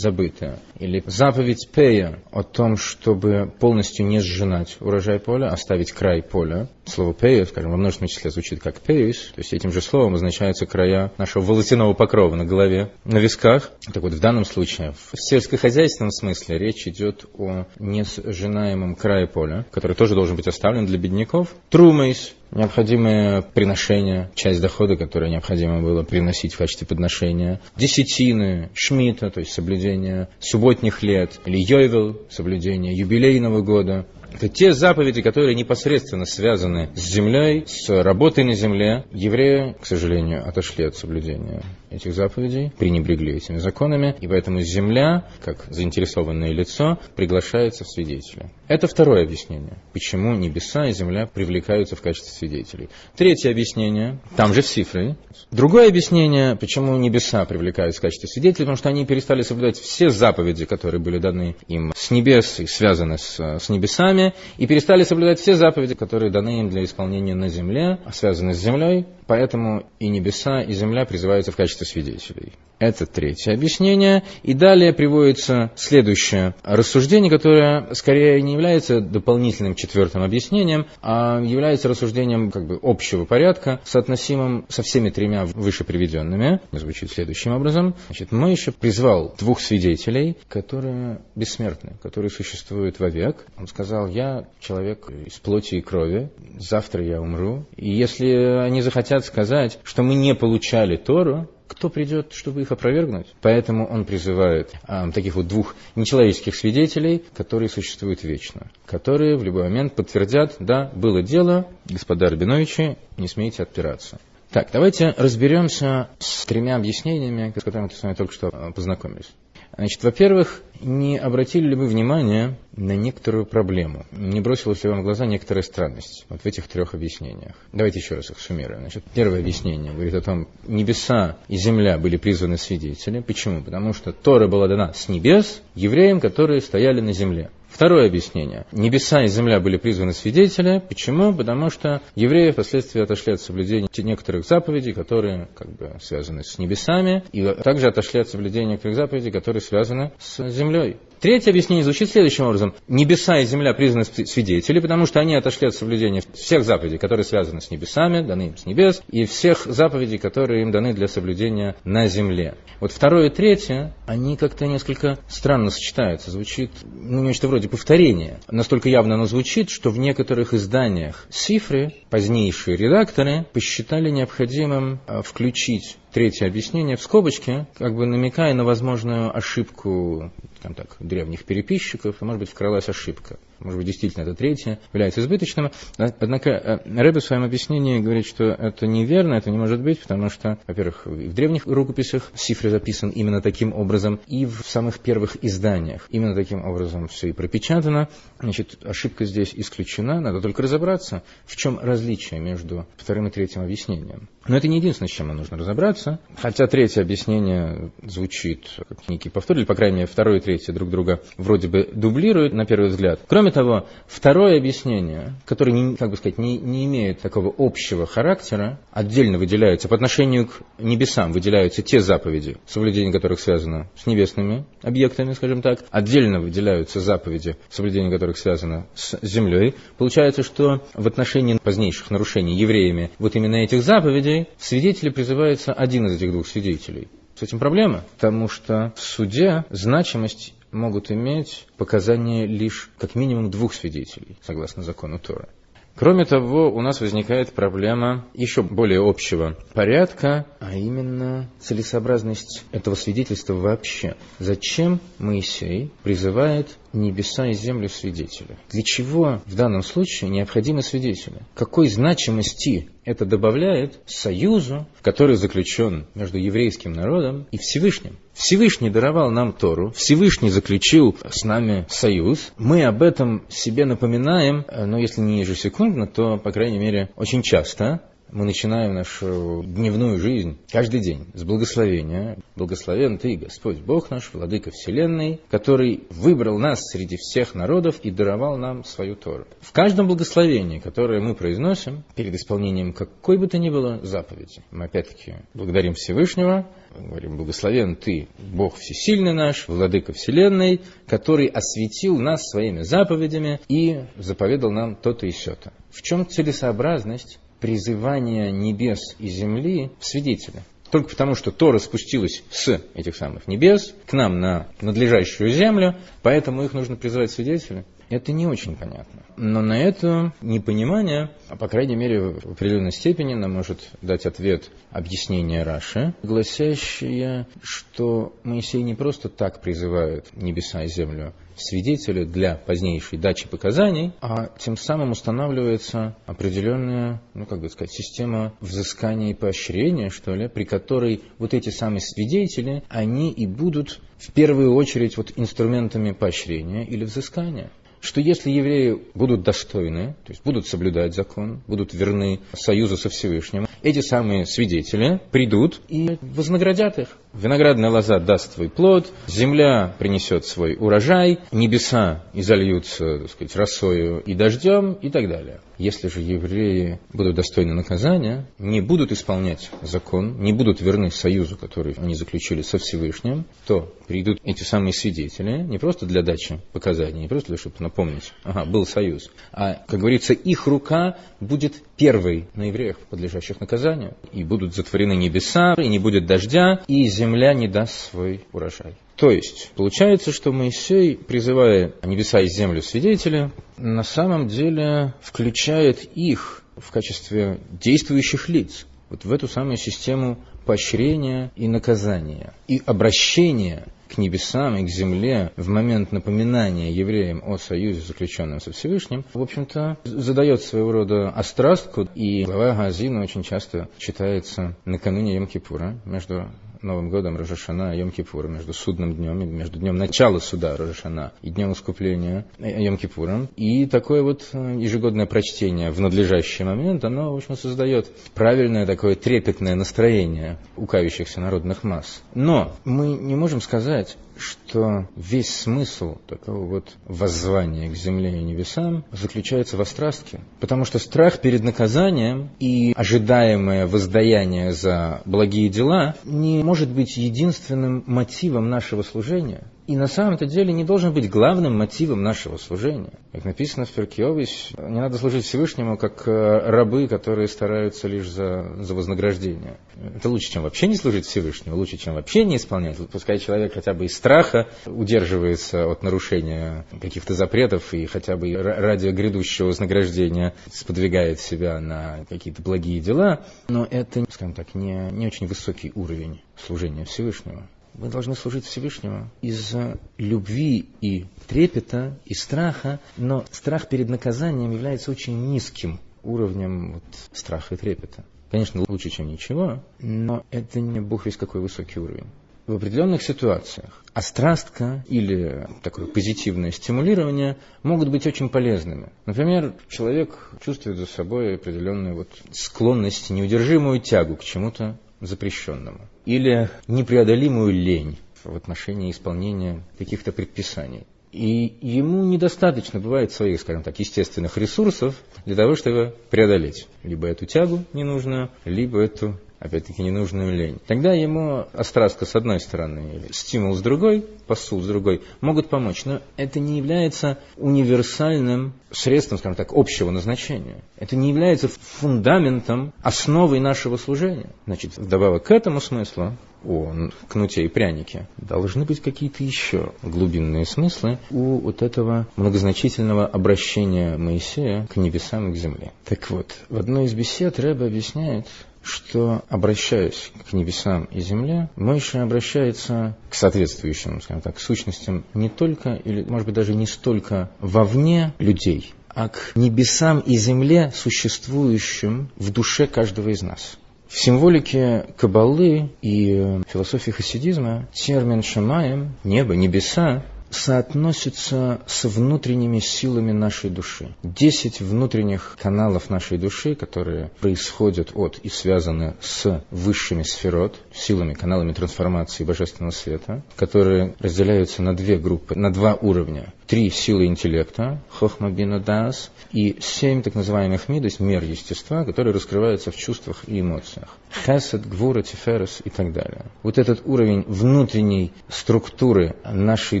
забытое. 0.32 0.58
Или 0.78 1.02
заповедь 1.06 1.68
Пея 1.72 2.18
о 2.30 2.42
том, 2.42 2.76
чтобы 2.76 3.52
полностью 3.60 4.06
не 4.06 4.20
сжинать 4.20 4.76
урожай 4.80 5.18
поля, 5.18 5.48
оставить 5.48 5.92
край 5.92 6.22
поля. 6.22 6.68
Слово 6.84 7.14
Пея, 7.14 7.44
скажем, 7.44 7.70
во 7.70 7.76
множественном 7.76 8.08
числе 8.08 8.30
звучит 8.30 8.60
как 8.60 8.80
Пеюс, 8.80 9.32
то 9.34 9.40
есть 9.40 9.52
этим 9.52 9.72
же 9.72 9.80
словом 9.80 10.14
означаются 10.14 10.66
края 10.66 11.12
нашего 11.16 11.42
волосяного 11.42 11.94
покрова 11.94 12.34
на 12.34 12.44
голове, 12.44 12.90
на 13.04 13.18
висках. 13.18 13.70
Так 13.92 14.02
вот, 14.02 14.12
в 14.12 14.20
данном 14.20 14.44
случае, 14.44 14.92
в 14.92 15.16
сельскохозяйственном 15.16 16.10
смысле 16.10 16.58
речь 16.58 16.86
идет 16.88 17.24
о 17.38 17.66
несжинаемом 17.78 18.96
крае 18.96 19.28
поля, 19.28 19.64
который 19.70 19.94
тоже 19.94 20.14
должен 20.14 20.36
быть 20.36 20.48
оставлен 20.48 20.86
для 20.86 20.98
бедняков. 20.98 21.54
Трумейс, 21.70 22.34
необходимое 22.52 23.42
приношение, 23.42 24.30
часть 24.34 24.60
дохода, 24.60 24.96
которое 24.96 25.30
необходимо 25.30 25.82
было 25.82 26.02
приносить 26.02 26.54
в 26.54 26.58
качестве 26.58 26.86
подношения, 26.86 27.60
десятины, 27.76 28.70
шмита, 28.74 29.30
то 29.30 29.40
есть 29.40 29.52
соблюдение 29.52 30.28
субботних 30.38 31.02
лет, 31.02 31.40
или 31.46 31.58
йойвел, 31.58 32.20
соблюдение 32.30 32.96
юбилейного 32.96 33.62
года, 33.62 34.06
это 34.34 34.48
те 34.48 34.72
заповеди, 34.72 35.20
которые 35.20 35.54
непосредственно 35.54 36.24
связаны 36.24 36.88
с 36.94 37.00
землей, 37.00 37.64
с 37.66 37.88
работой 38.02 38.44
на 38.44 38.54
земле. 38.54 39.04
Евреи, 39.12 39.76
к 39.80 39.84
сожалению, 39.84 40.48
отошли 40.48 40.86
от 40.86 40.96
соблюдения 40.96 41.62
этих 41.92 42.14
заповедей, 42.14 42.72
пренебрегли 42.78 43.36
этими 43.36 43.58
законами, 43.58 44.14
и 44.20 44.26
поэтому 44.26 44.60
земля, 44.60 45.26
как 45.44 45.66
заинтересованное 45.70 46.50
лицо, 46.50 46.98
приглашается 47.16 47.84
в 47.84 47.88
свидетели. 47.88 48.50
Это 48.68 48.86
второе 48.86 49.24
объяснение, 49.24 49.78
почему 49.92 50.34
небеса 50.34 50.86
и 50.86 50.92
земля 50.92 51.26
привлекаются 51.26 51.96
в 51.96 52.02
качестве 52.02 52.32
свидетелей. 52.32 52.88
Третье 53.16 53.50
объяснение, 53.50 54.18
там 54.36 54.54
же 54.54 54.62
в 54.62 54.66
цифре. 54.66 55.16
Другое 55.50 55.88
объяснение, 55.88 56.56
почему 56.56 56.96
небеса 56.96 57.44
привлекаются 57.44 58.00
в 58.00 58.02
качестве 58.02 58.28
свидетелей, 58.28 58.64
потому 58.64 58.76
что 58.76 58.88
они 58.88 59.04
перестали 59.04 59.42
соблюдать 59.42 59.78
все 59.78 60.08
заповеди, 60.08 60.64
которые 60.64 61.00
были 61.00 61.18
даны 61.18 61.56
им 61.68 61.92
с 61.94 62.10
небес 62.10 62.60
и 62.60 62.66
связаны 62.66 63.18
с, 63.18 63.38
с 63.38 63.68
небесами, 63.68 64.34
и 64.56 64.66
перестали 64.66 65.02
соблюдать 65.02 65.40
все 65.40 65.54
заповеди, 65.54 65.94
которые 65.94 66.30
даны 66.30 66.60
им 66.60 66.68
для 66.68 66.84
исполнения 66.84 67.34
на 67.34 67.48
земле, 67.48 67.98
связаны 68.12 68.54
с 68.54 68.58
землей, 68.58 69.06
поэтому 69.26 69.86
и 69.98 70.08
небеса, 70.08 70.62
и 70.62 70.72
земля 70.72 71.04
призываются 71.04 71.52
в 71.52 71.56
качестве 71.56 71.86
свидетелей. 71.86 72.52
Это 72.82 73.06
третье 73.06 73.52
объяснение. 73.52 74.24
И 74.42 74.54
далее 74.54 74.92
приводится 74.92 75.70
следующее 75.76 76.56
рассуждение, 76.64 77.30
которое 77.30 77.94
скорее 77.94 78.42
не 78.42 78.54
является 78.54 79.00
дополнительным 79.00 79.76
четвертым 79.76 80.24
объяснением, 80.24 80.88
а 81.00 81.40
является 81.40 81.88
рассуждением 81.88 82.50
как 82.50 82.66
бы 82.66 82.80
общего 82.82 83.24
порядка, 83.24 83.80
соотносимым 83.84 84.66
со 84.68 84.82
всеми 84.82 85.10
тремя 85.10 85.44
выше 85.44 85.84
приведенными. 85.84 86.60
Звучит 86.72 87.12
следующим 87.12 87.52
образом. 87.52 87.94
Значит, 88.06 88.32
Моиша 88.32 88.72
призвал 88.72 89.32
двух 89.38 89.60
свидетелей, 89.60 90.36
которые 90.48 91.20
бессмертны, 91.36 91.92
которые 92.02 92.30
существуют 92.30 92.98
вовек. 92.98 93.46
Он 93.56 93.68
сказал, 93.68 94.08
я 94.08 94.48
человек 94.58 95.08
из 95.24 95.34
плоти 95.34 95.76
и 95.76 95.82
крови, 95.82 96.30
завтра 96.58 97.04
я 97.04 97.20
умру. 97.20 97.64
И 97.76 97.92
если 97.92 98.26
они 98.66 98.82
захотят 98.82 99.24
сказать, 99.24 99.78
что 99.84 100.02
мы 100.02 100.16
не 100.16 100.34
получали 100.34 100.96
Тору, 100.96 101.48
кто 101.72 101.88
придет, 101.88 102.32
чтобы 102.32 102.62
их 102.62 102.70
опровергнуть? 102.70 103.26
Поэтому 103.40 103.86
он 103.86 104.04
призывает 104.04 104.72
а, 104.84 105.10
таких 105.10 105.34
вот 105.34 105.48
двух 105.48 105.74
нечеловеческих 105.96 106.54
свидетелей, 106.54 107.24
которые 107.34 107.68
существуют 107.68 108.22
вечно, 108.22 108.70
которые 108.86 109.36
в 109.36 109.42
любой 109.42 109.64
момент 109.64 109.94
подтвердят, 109.94 110.56
да, 110.58 110.90
было 110.94 111.22
дело, 111.22 111.66
господа 111.86 112.28
Рабиновичи, 112.28 112.98
не 113.16 113.26
смейте 113.26 113.62
отпираться. 113.62 114.20
Так, 114.50 114.68
давайте 114.70 115.14
разберемся 115.16 116.10
с 116.18 116.44
тремя 116.44 116.76
объяснениями, 116.76 117.54
с 117.58 117.62
которыми 117.62 117.86
мы 117.86 117.90
с 117.90 118.02
вами 118.02 118.14
только 118.14 118.34
что 118.34 118.50
а, 118.52 118.70
познакомились. 118.70 119.32
Значит, 119.76 120.04
во-первых, 120.04 120.62
не 120.80 121.16
обратили 121.16 121.68
ли 121.68 121.74
вы 121.74 121.86
внимание 121.86 122.56
на 122.76 122.94
некоторую 122.94 123.46
проблему? 123.46 124.04
Не 124.12 124.40
бросилась 124.40 124.84
ли 124.84 124.90
вам 124.90 125.00
в 125.00 125.04
глаза 125.04 125.24
некоторая 125.24 125.62
странность 125.62 126.26
вот 126.28 126.42
в 126.42 126.46
этих 126.46 126.68
трех 126.68 126.94
объяснениях? 126.94 127.54
Давайте 127.72 128.00
еще 128.00 128.16
раз 128.16 128.30
их 128.30 128.38
суммируем. 128.38 128.80
Значит, 128.80 129.04
первое 129.14 129.40
объяснение 129.40 129.92
говорит 129.92 130.14
о 130.14 130.20
том, 130.20 130.48
небеса 130.66 131.38
и 131.48 131.56
земля 131.56 131.98
были 131.98 132.16
призваны 132.16 132.58
свидетели. 132.58 133.20
Почему? 133.20 133.62
Потому 133.62 133.94
что 133.94 134.12
Тора 134.12 134.46
была 134.46 134.68
дана 134.68 134.92
с 134.92 135.08
небес 135.08 135.62
евреям, 135.74 136.20
которые 136.20 136.60
стояли 136.60 137.00
на 137.00 137.12
земле. 137.12 137.50
Второе 137.72 138.06
объяснение. 138.06 138.66
Небеса 138.70 139.24
и 139.24 139.28
земля 139.28 139.58
были 139.58 139.78
призваны 139.78 140.12
свидетели. 140.12 140.82
Почему? 140.86 141.34
Потому 141.34 141.70
что 141.70 142.02
евреи 142.14 142.50
впоследствии 142.50 143.02
отошли 143.02 143.32
от 143.32 143.40
соблюдения 143.40 143.88
некоторых 143.96 144.44
заповедей, 144.44 144.92
которые 144.92 145.48
как 145.54 145.70
бы 145.74 145.96
связаны 146.00 146.44
с 146.44 146.58
небесами, 146.58 147.24
и 147.32 147.42
также 147.64 147.88
отошли 147.88 148.20
от 148.20 148.28
соблюдения 148.28 148.72
некоторых 148.72 148.96
заповедей, 148.96 149.30
которые 149.30 149.62
связаны 149.62 150.12
с 150.18 150.46
землей. 150.50 150.98
Третье 151.22 151.50
объяснение 151.50 151.84
звучит 151.84 152.10
следующим 152.10 152.46
образом. 152.46 152.74
Небеса 152.88 153.38
и 153.38 153.44
земля 153.44 153.74
признаны 153.74 154.04
свидетели, 154.04 154.80
потому 154.80 155.06
что 155.06 155.20
они 155.20 155.36
отошли 155.36 155.68
от 155.68 155.74
соблюдения 155.76 156.20
всех 156.34 156.64
заповедей, 156.64 156.98
которые 156.98 157.24
связаны 157.24 157.60
с 157.60 157.70
небесами, 157.70 158.26
даны 158.26 158.48
им 158.48 158.56
с 158.56 158.66
небес, 158.66 159.04
и 159.08 159.24
всех 159.24 159.60
заповедей, 159.66 160.18
которые 160.18 160.62
им 160.62 160.72
даны 160.72 160.94
для 160.94 161.06
соблюдения 161.06 161.76
на 161.84 162.08
земле. 162.08 162.56
Вот 162.80 162.90
второе 162.90 163.28
и 163.28 163.30
третье, 163.30 163.94
они 164.04 164.36
как-то 164.36 164.66
несколько 164.66 165.20
странно 165.28 165.70
сочетаются. 165.70 166.32
Звучит, 166.32 166.72
ну, 166.82 167.22
нечто 167.22 167.46
вроде 167.46 167.68
повторения. 167.68 168.40
Настолько 168.50 168.88
явно 168.88 169.14
оно 169.14 169.26
звучит, 169.26 169.70
что 169.70 169.90
в 169.90 169.98
некоторых 169.98 170.54
изданиях 170.54 171.28
цифры, 171.30 171.94
позднейшие 172.10 172.76
редакторы, 172.76 173.46
посчитали 173.52 174.10
необходимым 174.10 175.00
а, 175.06 175.22
включить 175.22 175.98
третье 176.12 176.46
объяснение 176.46 176.96
в 176.96 177.02
скобочке, 177.02 177.66
как 177.74 177.94
бы 177.94 178.06
намекая 178.06 178.54
на 178.54 178.64
возможную 178.64 179.36
ошибку 179.36 180.30
там 180.62 180.74
так, 180.74 180.96
древних 181.00 181.44
переписчиков, 181.44 182.20
может 182.20 182.40
быть, 182.40 182.50
вкралась 182.50 182.88
ошибка. 182.88 183.38
Может 183.62 183.78
быть, 183.78 183.86
действительно, 183.86 184.22
это 184.22 184.34
третье 184.34 184.78
является 184.92 185.20
избыточным. 185.20 185.70
Однако 185.96 186.50
э, 186.50 186.78
Рэбе 186.84 187.20
в 187.20 187.24
своем 187.24 187.44
объяснении 187.44 188.00
говорит, 188.00 188.26
что 188.26 188.44
это 188.44 188.86
неверно, 188.86 189.34
это 189.34 189.50
не 189.50 189.58
может 189.58 189.80
быть, 189.80 190.00
потому 190.00 190.28
что, 190.30 190.58
во-первых, 190.66 191.06
в 191.06 191.32
древних 191.32 191.66
рукописях 191.66 192.30
цифры 192.34 192.70
записан 192.70 193.10
именно 193.10 193.40
таким 193.40 193.72
образом, 193.72 194.20
и 194.26 194.46
в 194.46 194.62
самых 194.64 194.98
первых 194.98 195.36
изданиях 195.42 196.06
именно 196.10 196.34
таким 196.34 196.64
образом 196.64 197.06
все 197.08 197.28
и 197.28 197.32
пропечатано. 197.32 198.08
Значит, 198.40 198.78
ошибка 198.84 199.24
здесь 199.24 199.52
исключена, 199.54 200.20
надо 200.20 200.40
только 200.40 200.62
разобраться, 200.62 201.22
в 201.44 201.56
чем 201.56 201.78
различие 201.78 202.40
между 202.40 202.86
вторым 202.96 203.28
и 203.28 203.30
третьим 203.30 203.62
объяснением. 203.62 204.28
Но 204.48 204.56
это 204.56 204.66
не 204.66 204.78
единственное, 204.78 205.08
с 205.08 205.12
чем 205.12 205.28
нам 205.28 205.36
нужно 205.36 205.56
разобраться. 205.56 206.18
Хотя 206.36 206.66
третье 206.66 207.02
объяснение 207.02 207.92
звучит 208.02 208.68
как 208.88 209.08
некий 209.08 209.28
повтор, 209.28 209.56
или, 209.56 209.64
по 209.64 209.74
крайней 209.74 209.98
мере, 209.98 210.08
второе 210.08 210.38
и 210.38 210.40
третье 210.40 210.72
друг 210.72 210.90
друга 210.90 211.22
вроде 211.36 211.68
бы 211.68 211.88
дублируют 211.92 212.52
на 212.52 212.66
первый 212.66 212.88
взгляд. 212.88 213.20
Кроме 213.28 213.51
того, 213.52 213.86
второе 214.06 214.58
объяснение, 214.58 215.34
которое, 215.46 215.96
как 215.96 216.10
бы 216.10 216.16
сказать, 216.16 216.38
не, 216.38 216.58
не 216.58 216.84
имеет 216.86 217.20
такого 217.20 217.54
общего 217.56 218.06
характера, 218.06 218.80
отдельно 218.90 219.38
выделяется 219.38 219.88
по 219.88 219.94
отношению 219.94 220.46
к 220.46 220.60
небесам, 220.78 221.32
выделяются 221.32 221.82
те 221.82 222.00
заповеди, 222.00 222.56
соблюдение 222.66 223.12
которых 223.12 223.40
связано 223.40 223.88
с 223.96 224.06
небесными 224.06 224.64
объектами, 224.82 225.32
скажем 225.32 225.62
так, 225.62 225.80
отдельно 225.90 226.40
выделяются 226.40 227.00
заповеди, 227.00 227.56
соблюдение 227.70 228.10
которых 228.10 228.38
связано 228.38 228.86
с 228.94 229.18
землей. 229.22 229.74
Получается, 229.98 230.42
что 230.42 230.82
в 230.94 231.06
отношении 231.06 231.58
позднейших 231.62 232.10
нарушений 232.10 232.56
евреями 232.56 233.10
вот 233.18 233.36
именно 233.36 233.56
этих 233.56 233.82
заповедей 233.82 234.48
свидетели 234.58 235.10
призывается 235.10 235.72
один 235.72 236.06
из 236.06 236.16
этих 236.16 236.32
двух 236.32 236.46
свидетелей. 236.46 237.08
С 237.34 237.42
этим 237.42 237.58
проблема, 237.58 238.04
потому 238.14 238.48
что 238.48 238.92
в 238.96 239.00
суде 239.00 239.64
значимость 239.70 240.54
могут 240.72 241.10
иметь 241.10 241.66
показания 241.76 242.46
лишь 242.46 242.90
как 242.98 243.14
минимум 243.14 243.50
двух 243.50 243.74
свидетелей, 243.74 244.36
согласно 244.42 244.82
закону 244.82 245.18
Тора. 245.18 245.48
Кроме 245.94 246.24
того, 246.24 246.72
у 246.72 246.80
нас 246.80 247.00
возникает 247.00 247.52
проблема 247.52 248.26
еще 248.32 248.62
более 248.62 249.06
общего 249.06 249.58
порядка, 249.74 250.46
а 250.58 250.74
именно 250.74 251.50
целесообразность 251.60 252.64
этого 252.72 252.94
свидетельства 252.94 253.54
вообще. 253.54 254.16
Зачем 254.38 255.00
Моисей 255.18 255.92
призывает 256.02 256.78
небеса 256.92 257.48
и 257.48 257.52
землю 257.52 257.88
свидетеля? 257.88 258.58
Для 258.70 258.82
чего 258.82 259.42
в 259.46 259.54
данном 259.54 259.82
случае 259.82 260.30
необходимы 260.30 260.82
свидетели? 260.82 261.42
Какой 261.54 261.88
значимости 261.88 262.88
это 263.04 263.24
добавляет 263.24 263.98
союзу, 264.06 264.86
который 265.02 265.36
заключен 265.36 266.06
между 266.14 266.38
еврейским 266.38 266.92
народом 266.92 267.46
и 267.50 267.58
Всевышним? 267.58 268.16
Всевышний 268.34 268.90
даровал 268.90 269.30
нам 269.30 269.52
Тору, 269.52 269.90
Всевышний 269.90 270.50
заключил 270.50 271.16
с 271.28 271.44
нами 271.44 271.86
союз. 271.88 272.52
Мы 272.56 272.84
об 272.84 273.02
этом 273.02 273.44
себе 273.48 273.84
напоминаем, 273.84 274.64
э, 274.66 274.86
но 274.86 274.98
если 274.98 275.20
не 275.20 275.40
ежесекундно, 275.40 276.06
то, 276.06 276.38
по 276.38 276.50
крайней 276.50 276.78
мере, 276.78 277.10
очень 277.16 277.42
часто 277.42 278.00
мы 278.32 278.46
начинаем 278.46 278.94
нашу 278.94 279.62
дневную 279.62 280.18
жизнь 280.18 280.56
каждый 280.70 281.00
день 281.00 281.26
с 281.34 281.44
благословения. 281.44 282.38
Благословен 282.56 283.18
Ты, 283.18 283.36
Господь 283.36 283.78
Бог 283.78 284.10
наш, 284.10 284.32
Владыка 284.32 284.70
Вселенной, 284.70 285.40
который 285.50 286.04
выбрал 286.08 286.58
нас 286.58 286.80
среди 286.90 287.16
всех 287.16 287.54
народов 287.54 288.00
и 288.02 288.10
даровал 288.10 288.56
нам 288.56 288.84
свою 288.84 289.16
Тору. 289.16 289.46
В 289.60 289.72
каждом 289.72 290.08
благословении, 290.08 290.78
которое 290.78 291.20
мы 291.20 291.34
произносим 291.34 292.04
перед 292.16 292.34
исполнением 292.34 292.94
какой 292.94 293.36
бы 293.36 293.48
то 293.48 293.58
ни 293.58 293.68
было 293.68 294.00
заповеди, 294.02 294.62
мы 294.70 294.86
опять-таки 294.86 295.34
благодарим 295.52 295.92
Всевышнего, 295.92 296.66
говорим, 296.98 297.36
благословен 297.36 297.96
Ты, 297.96 298.28
Бог 298.38 298.76
Всесильный 298.76 299.34
наш, 299.34 299.68
Владыка 299.68 300.14
Вселенной, 300.14 300.80
который 301.06 301.48
осветил 301.48 302.18
нас 302.18 302.48
своими 302.48 302.80
заповедями 302.80 303.60
и 303.68 304.06
заповедал 304.16 304.70
нам 304.70 304.96
то-то 304.96 305.26
и 305.26 305.30
сё-то. 305.30 305.74
В 305.90 306.00
чем 306.00 306.26
целесообразность 306.26 307.38
призывания 307.62 308.50
небес 308.50 309.16
и 309.18 309.28
земли 309.28 309.90
в 310.00 310.06
свидетеля. 310.06 310.62
Только 310.90 311.08
потому, 311.08 311.34
что 311.34 311.52
Тора 311.52 311.78
спустилась 311.78 312.42
с 312.50 312.82
этих 312.92 313.16
самых 313.16 313.48
небес 313.48 313.94
к 314.04 314.12
нам 314.12 314.40
на 314.40 314.68
надлежащую 314.82 315.48
землю, 315.48 315.96
поэтому 316.22 316.64
их 316.64 316.74
нужно 316.74 316.96
призывать 316.96 317.30
свидетеля. 317.30 317.86
Это 318.10 318.32
не 318.32 318.46
очень 318.46 318.76
понятно. 318.76 319.22
Но 319.38 319.62
на 319.62 319.80
это 319.80 320.34
непонимание, 320.42 321.30
а 321.48 321.56
по 321.56 321.66
крайней 321.66 321.96
мере 321.96 322.20
в 322.20 322.52
определенной 322.52 322.92
степени 322.92 323.32
нам 323.32 323.52
может 323.52 323.88
дать 324.02 324.26
ответ 324.26 324.70
объяснение 324.90 325.62
Раши, 325.62 326.12
гласящее, 326.22 327.46
что 327.62 328.36
Моисей 328.42 328.82
не 328.82 328.94
просто 328.94 329.30
так 329.30 329.62
призывает 329.62 330.26
небеса 330.36 330.84
и 330.84 330.88
землю 330.88 331.32
свидетеля 331.56 332.24
для 332.24 332.56
позднейшей 332.56 333.18
дачи 333.18 333.48
показаний, 333.48 334.12
а 334.20 334.50
тем 334.58 334.76
самым 334.76 335.10
устанавливается 335.10 336.16
определенная, 336.26 337.22
ну 337.34 337.46
как 337.46 337.60
бы 337.60 337.68
сказать, 337.68 337.92
система 337.92 338.54
взыскания 338.60 339.30
и 339.30 339.34
поощрения, 339.34 340.10
что 340.10 340.34
ли, 340.34 340.48
при 340.48 340.64
которой 340.64 341.22
вот 341.38 341.54
эти 341.54 341.70
самые 341.70 342.00
свидетели, 342.00 342.82
они 342.88 343.30
и 343.30 343.46
будут 343.46 344.00
в 344.18 344.32
первую 344.32 344.74
очередь 344.74 345.16
вот 345.16 345.32
инструментами 345.36 346.12
поощрения 346.12 346.84
или 346.86 347.04
взыскания 347.04 347.70
что 348.02 348.20
если 348.20 348.50
евреи 348.50 349.00
будут 349.14 349.44
достойны, 349.44 350.16
то 350.24 350.32
есть 350.32 350.42
будут 350.44 350.66
соблюдать 350.66 351.14
закон, 351.14 351.62
будут 351.68 351.94
верны 351.94 352.40
союзу 352.52 352.96
со 352.96 353.08
Всевышним, 353.08 353.68
эти 353.82 354.00
самые 354.00 354.44
свидетели 354.44 355.20
придут 355.30 355.80
и 355.88 356.18
вознаградят 356.20 356.98
их. 356.98 357.16
Виноградная 357.34 357.88
лоза 357.88 358.18
даст 358.18 358.54
свой 358.54 358.68
плод, 358.68 359.10
земля 359.26 359.94
принесет 359.98 360.44
свой 360.44 360.76
урожай, 360.78 361.38
небеса 361.50 362.24
изольются, 362.34 363.20
так 363.20 363.30
сказать, 363.30 363.56
росою 363.56 364.20
и 364.20 364.34
дождем 364.34 364.92
и 364.92 365.08
так 365.08 365.28
далее. 365.28 365.60
Если 365.78 366.08
же 366.08 366.20
евреи 366.20 367.00
будут 367.12 367.34
достойны 367.34 367.72
наказания, 367.72 368.46
не 368.58 368.82
будут 368.82 369.12
исполнять 369.12 369.70
закон, 369.80 370.40
не 370.40 370.52
будут 370.52 370.80
верны 370.80 371.10
союзу, 371.10 371.56
который 371.56 371.94
они 371.94 372.14
заключили 372.14 372.60
со 372.60 372.78
Всевышним, 372.78 373.46
то 373.66 373.92
придут 374.06 374.38
эти 374.44 374.62
самые 374.62 374.92
свидетели, 374.92 375.62
не 375.62 375.78
просто 375.78 376.04
для 376.04 376.22
дачи 376.22 376.60
показаний, 376.72 377.22
не 377.22 377.28
просто 377.28 377.48
для, 377.48 377.56
чтобы 377.56 377.76
напомнить, 377.80 378.32
ага, 378.44 378.66
был 378.66 378.84
союз, 378.84 379.30
а, 379.52 379.82
как 379.86 380.00
говорится, 380.00 380.34
их 380.34 380.66
рука 380.66 381.16
будет 381.40 381.82
первой 381.96 382.46
на 382.54 382.64
евреях, 382.64 382.98
подлежащих 383.10 383.58
наказанию, 383.60 384.16
и 384.32 384.44
будут 384.44 384.74
затворены 384.74 385.14
небеса, 385.14 385.74
и 385.78 385.88
не 385.88 385.98
будет 385.98 386.26
дождя, 386.26 386.82
и 386.86 387.08
земля 387.08 387.21
не 387.26 387.68
даст 387.68 388.10
свой 388.10 388.44
урожай. 388.52 388.94
То 389.16 389.30
есть, 389.30 389.70
получается, 389.76 390.32
что 390.32 390.52
Моисей, 390.52 391.16
призывая 391.16 391.92
небеса 392.02 392.40
и 392.40 392.46
землю 392.46 392.82
свидетеля, 392.82 393.52
на 393.76 394.02
самом 394.02 394.48
деле 394.48 395.14
включает 395.20 396.04
их 396.16 396.62
в 396.76 396.90
качестве 396.90 397.60
действующих 397.70 398.48
лиц 398.48 398.86
вот 399.10 399.24
в 399.26 399.32
эту 399.32 399.46
самую 399.46 399.76
систему 399.76 400.38
поощрения 400.64 401.52
и 401.54 401.68
наказания, 401.68 402.54
и 402.66 402.80
обращения 402.86 403.84
к 404.08 404.18
небесам 404.18 404.76
и 404.76 404.84
к 404.84 404.88
земле 404.88 405.52
в 405.56 405.68
момент 405.68 406.12
напоминания 406.12 406.92
евреям 406.92 407.42
о 407.44 407.58
союзе, 407.58 408.00
заключенном 408.00 408.60
со 408.60 408.72
Всевышним, 408.72 409.24
в 409.32 409.40
общем-то, 409.40 409.98
задает 410.04 410.62
своего 410.62 410.92
рода 410.92 411.28
острастку, 411.28 412.08
и 412.14 412.44
глава 412.44 412.74
Газина 412.74 413.22
очень 413.22 413.42
часто 413.42 413.88
читается 413.98 414.76
накануне 414.84 415.36
Йом-Кипура 415.36 415.98
между 416.04 416.50
Новым 416.82 417.10
годом 417.10 417.36
Рожашана 417.36 417.96
Йом-Кипура, 417.96 418.48
между 418.48 418.72
судным 418.72 419.14
днем, 419.14 419.48
между 419.56 419.78
днем 419.78 419.96
начала 419.96 420.38
суда 420.38 420.76
Рожашана 420.76 421.32
и 421.40 421.50
днем 421.50 421.72
искупления 421.72 422.46
Йом-Кипура. 422.58 423.48
И 423.56 423.86
такое 423.86 424.22
вот 424.22 424.48
э, 424.52 424.76
ежегодное 424.78 425.26
прочтение 425.26 425.90
в 425.90 426.00
надлежащий 426.00 426.64
момент, 426.64 427.04
оно, 427.04 427.32
в 427.32 427.36
общем, 427.36 427.56
создает 427.56 428.10
правильное 428.34 428.86
такое 428.86 429.14
трепетное 429.14 429.74
настроение 429.74 430.58
у 430.76 430.86
кающихся 430.86 431.40
народных 431.40 431.84
масс. 431.84 432.22
Но 432.34 432.72
мы 432.84 433.16
не 433.16 433.36
можем 433.36 433.60
сказать, 433.60 434.16
что 434.36 435.06
весь 435.16 435.54
смысл 435.54 436.16
такого 436.26 436.64
вот 436.64 436.96
воззвания 437.06 437.90
к 437.90 437.94
земле 437.94 438.38
и 438.38 438.42
небесам 438.42 439.04
заключается 439.12 439.76
в 439.76 439.80
острастке. 439.80 440.40
Потому 440.60 440.84
что 440.84 440.98
страх 440.98 441.40
перед 441.40 441.62
наказанием 441.62 442.50
и 442.58 442.92
ожидаемое 442.96 443.86
воздаяние 443.86 444.72
за 444.72 445.22
благие 445.24 445.68
дела 445.68 446.16
не 446.24 446.62
может 446.62 446.90
быть 446.90 447.16
единственным 447.16 448.04
мотивом 448.06 448.70
нашего 448.70 449.02
служения 449.02 449.64
и 449.92 449.96
на 449.96 450.06
самом-то 450.06 450.46
деле 450.46 450.72
не 450.72 450.84
должен 450.84 451.12
быть 451.12 451.28
главным 451.28 451.76
мотивом 451.76 452.22
нашего 452.22 452.56
служения. 452.56 453.12
Как 453.30 453.44
написано 453.44 453.84
в 453.84 453.90
Перкиовис, 453.90 454.70
не 454.78 455.00
надо 455.00 455.18
служить 455.18 455.44
Всевышнему 455.44 455.98
как 455.98 456.26
э, 456.26 456.30
рабы, 456.30 457.08
которые 457.08 457.46
стараются 457.46 458.08
лишь 458.08 458.26
за, 458.26 458.74
за 458.78 458.94
вознаграждение. 458.94 459.76
Это 460.16 460.30
лучше, 460.30 460.50
чем 460.50 460.62
вообще 460.62 460.86
не 460.86 460.96
служить 460.96 461.26
Всевышнему, 461.26 461.76
лучше, 461.76 461.98
чем 461.98 462.14
вообще 462.14 462.46
не 462.46 462.56
исполнять. 462.56 462.96
Пускай 463.10 463.38
человек 463.38 463.74
хотя 463.74 463.92
бы 463.92 464.06
из 464.06 464.16
страха 464.16 464.66
удерживается 464.86 465.86
от 465.86 466.02
нарушения 466.02 466.86
каких-то 466.98 467.34
запретов 467.34 467.92
и 467.92 468.06
хотя 468.06 468.38
бы 468.38 468.50
ради 468.54 469.08
грядущего 469.08 469.66
вознаграждения 469.66 470.54
сподвигает 470.72 471.38
себя 471.38 471.80
на 471.80 472.24
какие-то 472.30 472.62
благие 472.62 473.00
дела, 473.00 473.44
но 473.68 473.86
это, 473.90 474.24
скажем 474.30 474.54
так, 474.54 474.74
не, 474.74 475.10
не 475.10 475.26
очень 475.26 475.46
высокий 475.46 475.92
уровень 475.94 476.40
служения 476.56 477.04
Всевышнему. 477.04 477.68
Мы 477.94 478.08
должны 478.08 478.34
служить 478.34 478.64
Всевышнему 478.64 479.30
из-за 479.42 479.98
любви 480.16 480.88
и 481.00 481.26
трепета, 481.46 482.18
и 482.24 482.34
страха, 482.34 483.00
но 483.16 483.44
страх 483.50 483.88
перед 483.88 484.08
наказанием 484.08 484.70
является 484.70 485.10
очень 485.10 485.50
низким 485.50 486.00
уровнем 486.22 486.94
вот, 486.94 487.04
страха 487.32 487.74
и 487.74 487.78
трепета. 487.78 488.24
Конечно, 488.50 488.84
лучше, 488.86 489.10
чем 489.10 489.28
ничего, 489.28 489.82
но 489.98 490.44
это 490.50 490.80
не 490.80 491.00
бог 491.00 491.26
весь 491.26 491.36
какой 491.36 491.60
высокий 491.60 492.00
уровень. 492.00 492.26
В 492.66 492.76
определенных 492.76 493.22
ситуациях 493.22 494.04
острастка 494.14 495.04
или 495.08 495.66
такое 495.82 496.06
позитивное 496.06 496.70
стимулирование 496.70 497.56
могут 497.82 498.08
быть 498.08 498.26
очень 498.26 498.48
полезными. 498.48 499.10
Например, 499.26 499.74
человек 499.88 500.50
чувствует 500.64 500.96
за 500.96 501.06
собой 501.06 501.56
определенную 501.56 502.14
вот 502.14 502.28
склонность, 502.52 503.30
неудержимую 503.30 504.00
тягу 504.00 504.36
к 504.36 504.44
чему-то 504.44 504.96
запрещенному. 505.20 506.08
Или 506.24 506.70
непреодолимую 506.86 507.72
лень 507.72 508.18
в 508.44 508.56
отношении 508.56 509.10
исполнения 509.10 509.82
каких-то 509.98 510.32
предписаний. 510.32 511.04
И 511.32 511.74
ему 511.80 512.24
недостаточно 512.24 513.00
бывает 513.00 513.32
своих, 513.32 513.60
скажем 513.60 513.82
так, 513.82 513.98
естественных 513.98 514.58
ресурсов 514.58 515.16
для 515.46 515.56
того, 515.56 515.76
чтобы 515.76 516.14
преодолеть 516.30 516.88
либо 517.02 517.26
эту 517.26 517.46
тягу 517.46 517.84
ненужную, 517.94 518.50
либо 518.66 519.00
эту 519.00 519.38
опять-таки, 519.62 520.02
ненужную 520.02 520.52
лень. 520.52 520.78
Тогда 520.86 521.12
ему 521.12 521.66
острастка 521.72 522.26
с 522.26 522.34
одной 522.34 522.58
стороны 522.60 523.22
стимул 523.30 523.74
с 523.74 523.80
другой, 523.80 524.26
посул 524.46 524.80
с 524.80 524.86
другой, 524.86 525.22
могут 525.40 525.68
помочь. 525.68 526.04
Но 526.04 526.20
это 526.36 526.58
не 526.58 526.78
является 526.78 527.38
универсальным 527.56 528.74
средством, 528.90 529.38
скажем 529.38 529.54
так, 529.54 529.72
общего 529.72 530.10
назначения. 530.10 530.82
Это 530.96 531.14
не 531.14 531.30
является 531.30 531.68
фундаментом, 531.68 532.92
основой 533.02 533.60
нашего 533.60 533.96
служения. 533.96 534.50
Значит, 534.66 534.96
вдобавок 534.96 535.44
к 535.44 535.50
этому 535.52 535.80
смыслу, 535.80 536.36
о 536.64 536.92
кнуте 537.28 537.64
и 537.64 537.68
прянике, 537.68 538.28
должны 538.36 538.84
быть 538.84 539.00
какие-то 539.00 539.42
еще 539.42 539.92
глубинные 540.02 540.64
смыслы 540.64 541.18
у 541.30 541.58
вот 541.58 541.82
этого 541.82 542.26
многозначительного 542.36 543.26
обращения 543.26 544.16
Моисея 544.16 544.86
к 544.86 544.96
небесам 544.96 545.50
и 545.50 545.54
к 545.54 545.56
земле. 545.56 545.92
Так 546.04 546.30
вот, 546.30 546.54
в 546.68 546.76
одной 546.76 547.06
из 547.06 547.14
бесед 547.14 547.58
Рэбе 547.58 547.86
объясняет, 547.86 548.46
что, 548.82 549.44
обращаясь 549.48 550.32
к 550.48 550.52
небесам 550.52 551.04
и 551.04 551.20
земле, 551.20 551.68
Мойша 551.76 552.22
обращается 552.22 553.16
к 553.30 553.34
соответствующим, 553.34 554.20
скажем 554.20 554.42
так, 554.42 554.58
сущностям 554.58 555.24
не 555.34 555.48
только, 555.48 555.94
или, 555.94 556.22
может 556.24 556.46
быть, 556.46 556.54
даже 556.54 556.74
не 556.74 556.86
столько 556.86 557.50
вовне 557.60 558.32
людей, 558.38 558.92
а 559.08 559.28
к 559.28 559.52
небесам 559.54 560.20
и 560.20 560.36
земле, 560.36 560.92
существующим 560.94 562.30
в 562.36 562.50
душе 562.50 562.86
каждого 562.86 563.28
из 563.28 563.42
нас. 563.42 563.78
В 564.08 564.18
символике 564.18 565.06
Кабалы 565.16 565.90
и 566.02 566.60
философии 566.68 567.12
хасидизма 567.12 567.88
термин 567.94 568.42
«шамаем»– 568.42 569.14
небо, 569.24 569.56
небеса 569.56 570.22
соотносится 570.52 571.80
с 571.86 572.04
внутренними 572.04 572.78
силами 572.78 573.32
нашей 573.32 573.70
души. 573.70 574.14
Десять 574.22 574.80
внутренних 574.80 575.56
каналов 575.60 576.10
нашей 576.10 576.38
души, 576.38 576.74
которые 576.74 577.30
происходят 577.40 578.10
от 578.14 578.38
и 578.38 578.48
связаны 578.48 579.16
с 579.20 579.64
высшими 579.70 580.22
сферот, 580.22 580.78
силами, 580.92 581.34
каналами 581.34 581.72
трансформации 581.72 582.44
божественного 582.44 582.92
света, 582.92 583.42
которые 583.56 584.14
разделяются 584.18 584.82
на 584.82 584.94
две 584.94 585.18
группы, 585.18 585.54
на 585.54 585.72
два 585.72 585.94
уровня. 585.94 586.52
Три 586.66 586.90
силы 586.90 587.26
интеллекта, 587.26 588.00
хохма 588.08 588.50
бина 588.50 588.80
дас, 588.80 589.30
и 589.52 589.76
семь 589.80 590.22
так 590.22 590.34
называемых 590.34 590.88
ми, 590.88 591.00
то 591.00 591.06
есть 591.06 591.20
мер 591.20 591.42
естества, 591.42 592.04
которые 592.04 592.34
раскрываются 592.34 592.90
в 592.90 592.96
чувствах 592.96 593.44
и 593.46 593.60
эмоциях. 593.60 594.16
Хесед, 594.44 594.88
гвура, 594.88 595.22
тиферес 595.22 595.82
и 595.84 595.90
так 595.90 596.12
далее. 596.12 596.46
Вот 596.62 596.78
этот 596.78 597.02
уровень 597.06 597.42
внутренней 597.46 598.32
структуры 598.48 599.36
нашей 599.44 600.00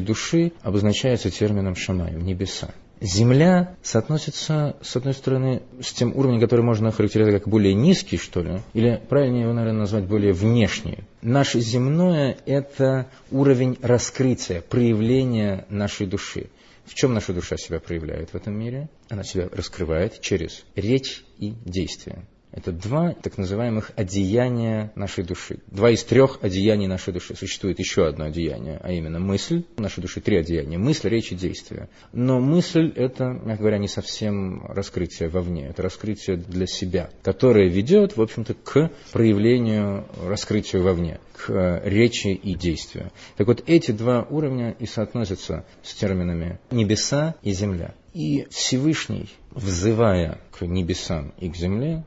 души 0.00 0.52
обозначается 0.62 1.30
термином 1.30 1.76
шамаем, 1.76 2.24
небеса. 2.24 2.70
Земля 3.02 3.74
соотносится, 3.82 4.76
с 4.80 4.94
одной 4.94 5.14
стороны, 5.14 5.62
с 5.80 5.92
тем 5.92 6.16
уровнем, 6.16 6.40
который 6.40 6.64
можно 6.64 6.92
характеризовать 6.92 7.42
как 7.42 7.50
более 7.50 7.74
низкий, 7.74 8.16
что 8.16 8.42
ли, 8.42 8.60
или 8.74 9.02
правильнее 9.08 9.42
его, 9.42 9.52
наверное, 9.52 9.80
назвать 9.80 10.04
более 10.04 10.32
внешний. 10.32 10.98
Наше 11.20 11.58
земное– 11.58 12.38
это 12.46 13.08
уровень 13.32 13.76
раскрытия, 13.82 14.60
проявления 14.60 15.66
нашей 15.68 16.06
души. 16.06 16.50
В 16.84 16.94
чем 16.94 17.12
наша 17.12 17.32
душа 17.32 17.56
себя 17.56 17.80
проявляет 17.80 18.30
в 18.30 18.36
этом 18.36 18.56
мире? 18.56 18.88
Она 19.08 19.24
себя 19.24 19.48
раскрывает 19.52 20.20
через 20.20 20.62
речь 20.76 21.24
и 21.38 21.54
действие. 21.64 22.24
Это 22.52 22.70
два 22.70 23.14
так 23.14 23.38
называемых 23.38 23.92
одеяния 23.96 24.92
нашей 24.94 25.24
души. 25.24 25.60
Два 25.68 25.90
из 25.90 26.04
трех 26.04 26.38
одеяний 26.42 26.86
нашей 26.86 27.14
души. 27.14 27.34
Существует 27.34 27.78
еще 27.78 28.06
одно 28.06 28.26
одеяние, 28.26 28.78
а 28.82 28.92
именно 28.92 29.18
мысль. 29.18 29.64
В 29.76 29.80
нашей 29.80 30.02
души 30.02 30.20
три 30.20 30.36
одеяния. 30.36 30.78
Мысль, 30.78 31.08
речь 31.08 31.32
и 31.32 31.34
действие. 31.34 31.88
Но 32.12 32.40
мысль– 32.40 32.92
это, 32.96 33.24
мягко 33.24 33.62
говоря, 33.62 33.78
не 33.78 33.88
совсем 33.88 34.66
раскрытие 34.66 35.30
вовне. 35.30 35.68
Это 35.68 35.82
раскрытие 35.82 36.36
для 36.36 36.66
себя, 36.66 37.08
которое 37.22 37.68
ведет, 37.68 38.18
в 38.18 38.22
общем-то, 38.22 38.52
к 38.52 38.90
проявлению, 39.12 40.04
раскрытию 40.22 40.82
вовне, 40.82 41.20
к 41.32 41.80
речи 41.84 42.28
и 42.28 42.54
действию. 42.54 43.10
Так 43.38 43.46
вот, 43.46 43.64
эти 43.66 43.92
два 43.92 44.26
уровня 44.28 44.76
и 44.78 44.84
соотносятся 44.84 45.64
с 45.82 45.94
терминами 45.94 46.58
«небеса» 46.70 47.34
и 47.42 47.52
«земля». 47.52 47.94
И 48.12 48.46
Всевышний, 48.50 49.30
взывая 49.52 50.38
к 50.50 50.66
небесам 50.66 51.32
и 51.38 51.48
к 51.48 51.56
земле, 51.56 52.04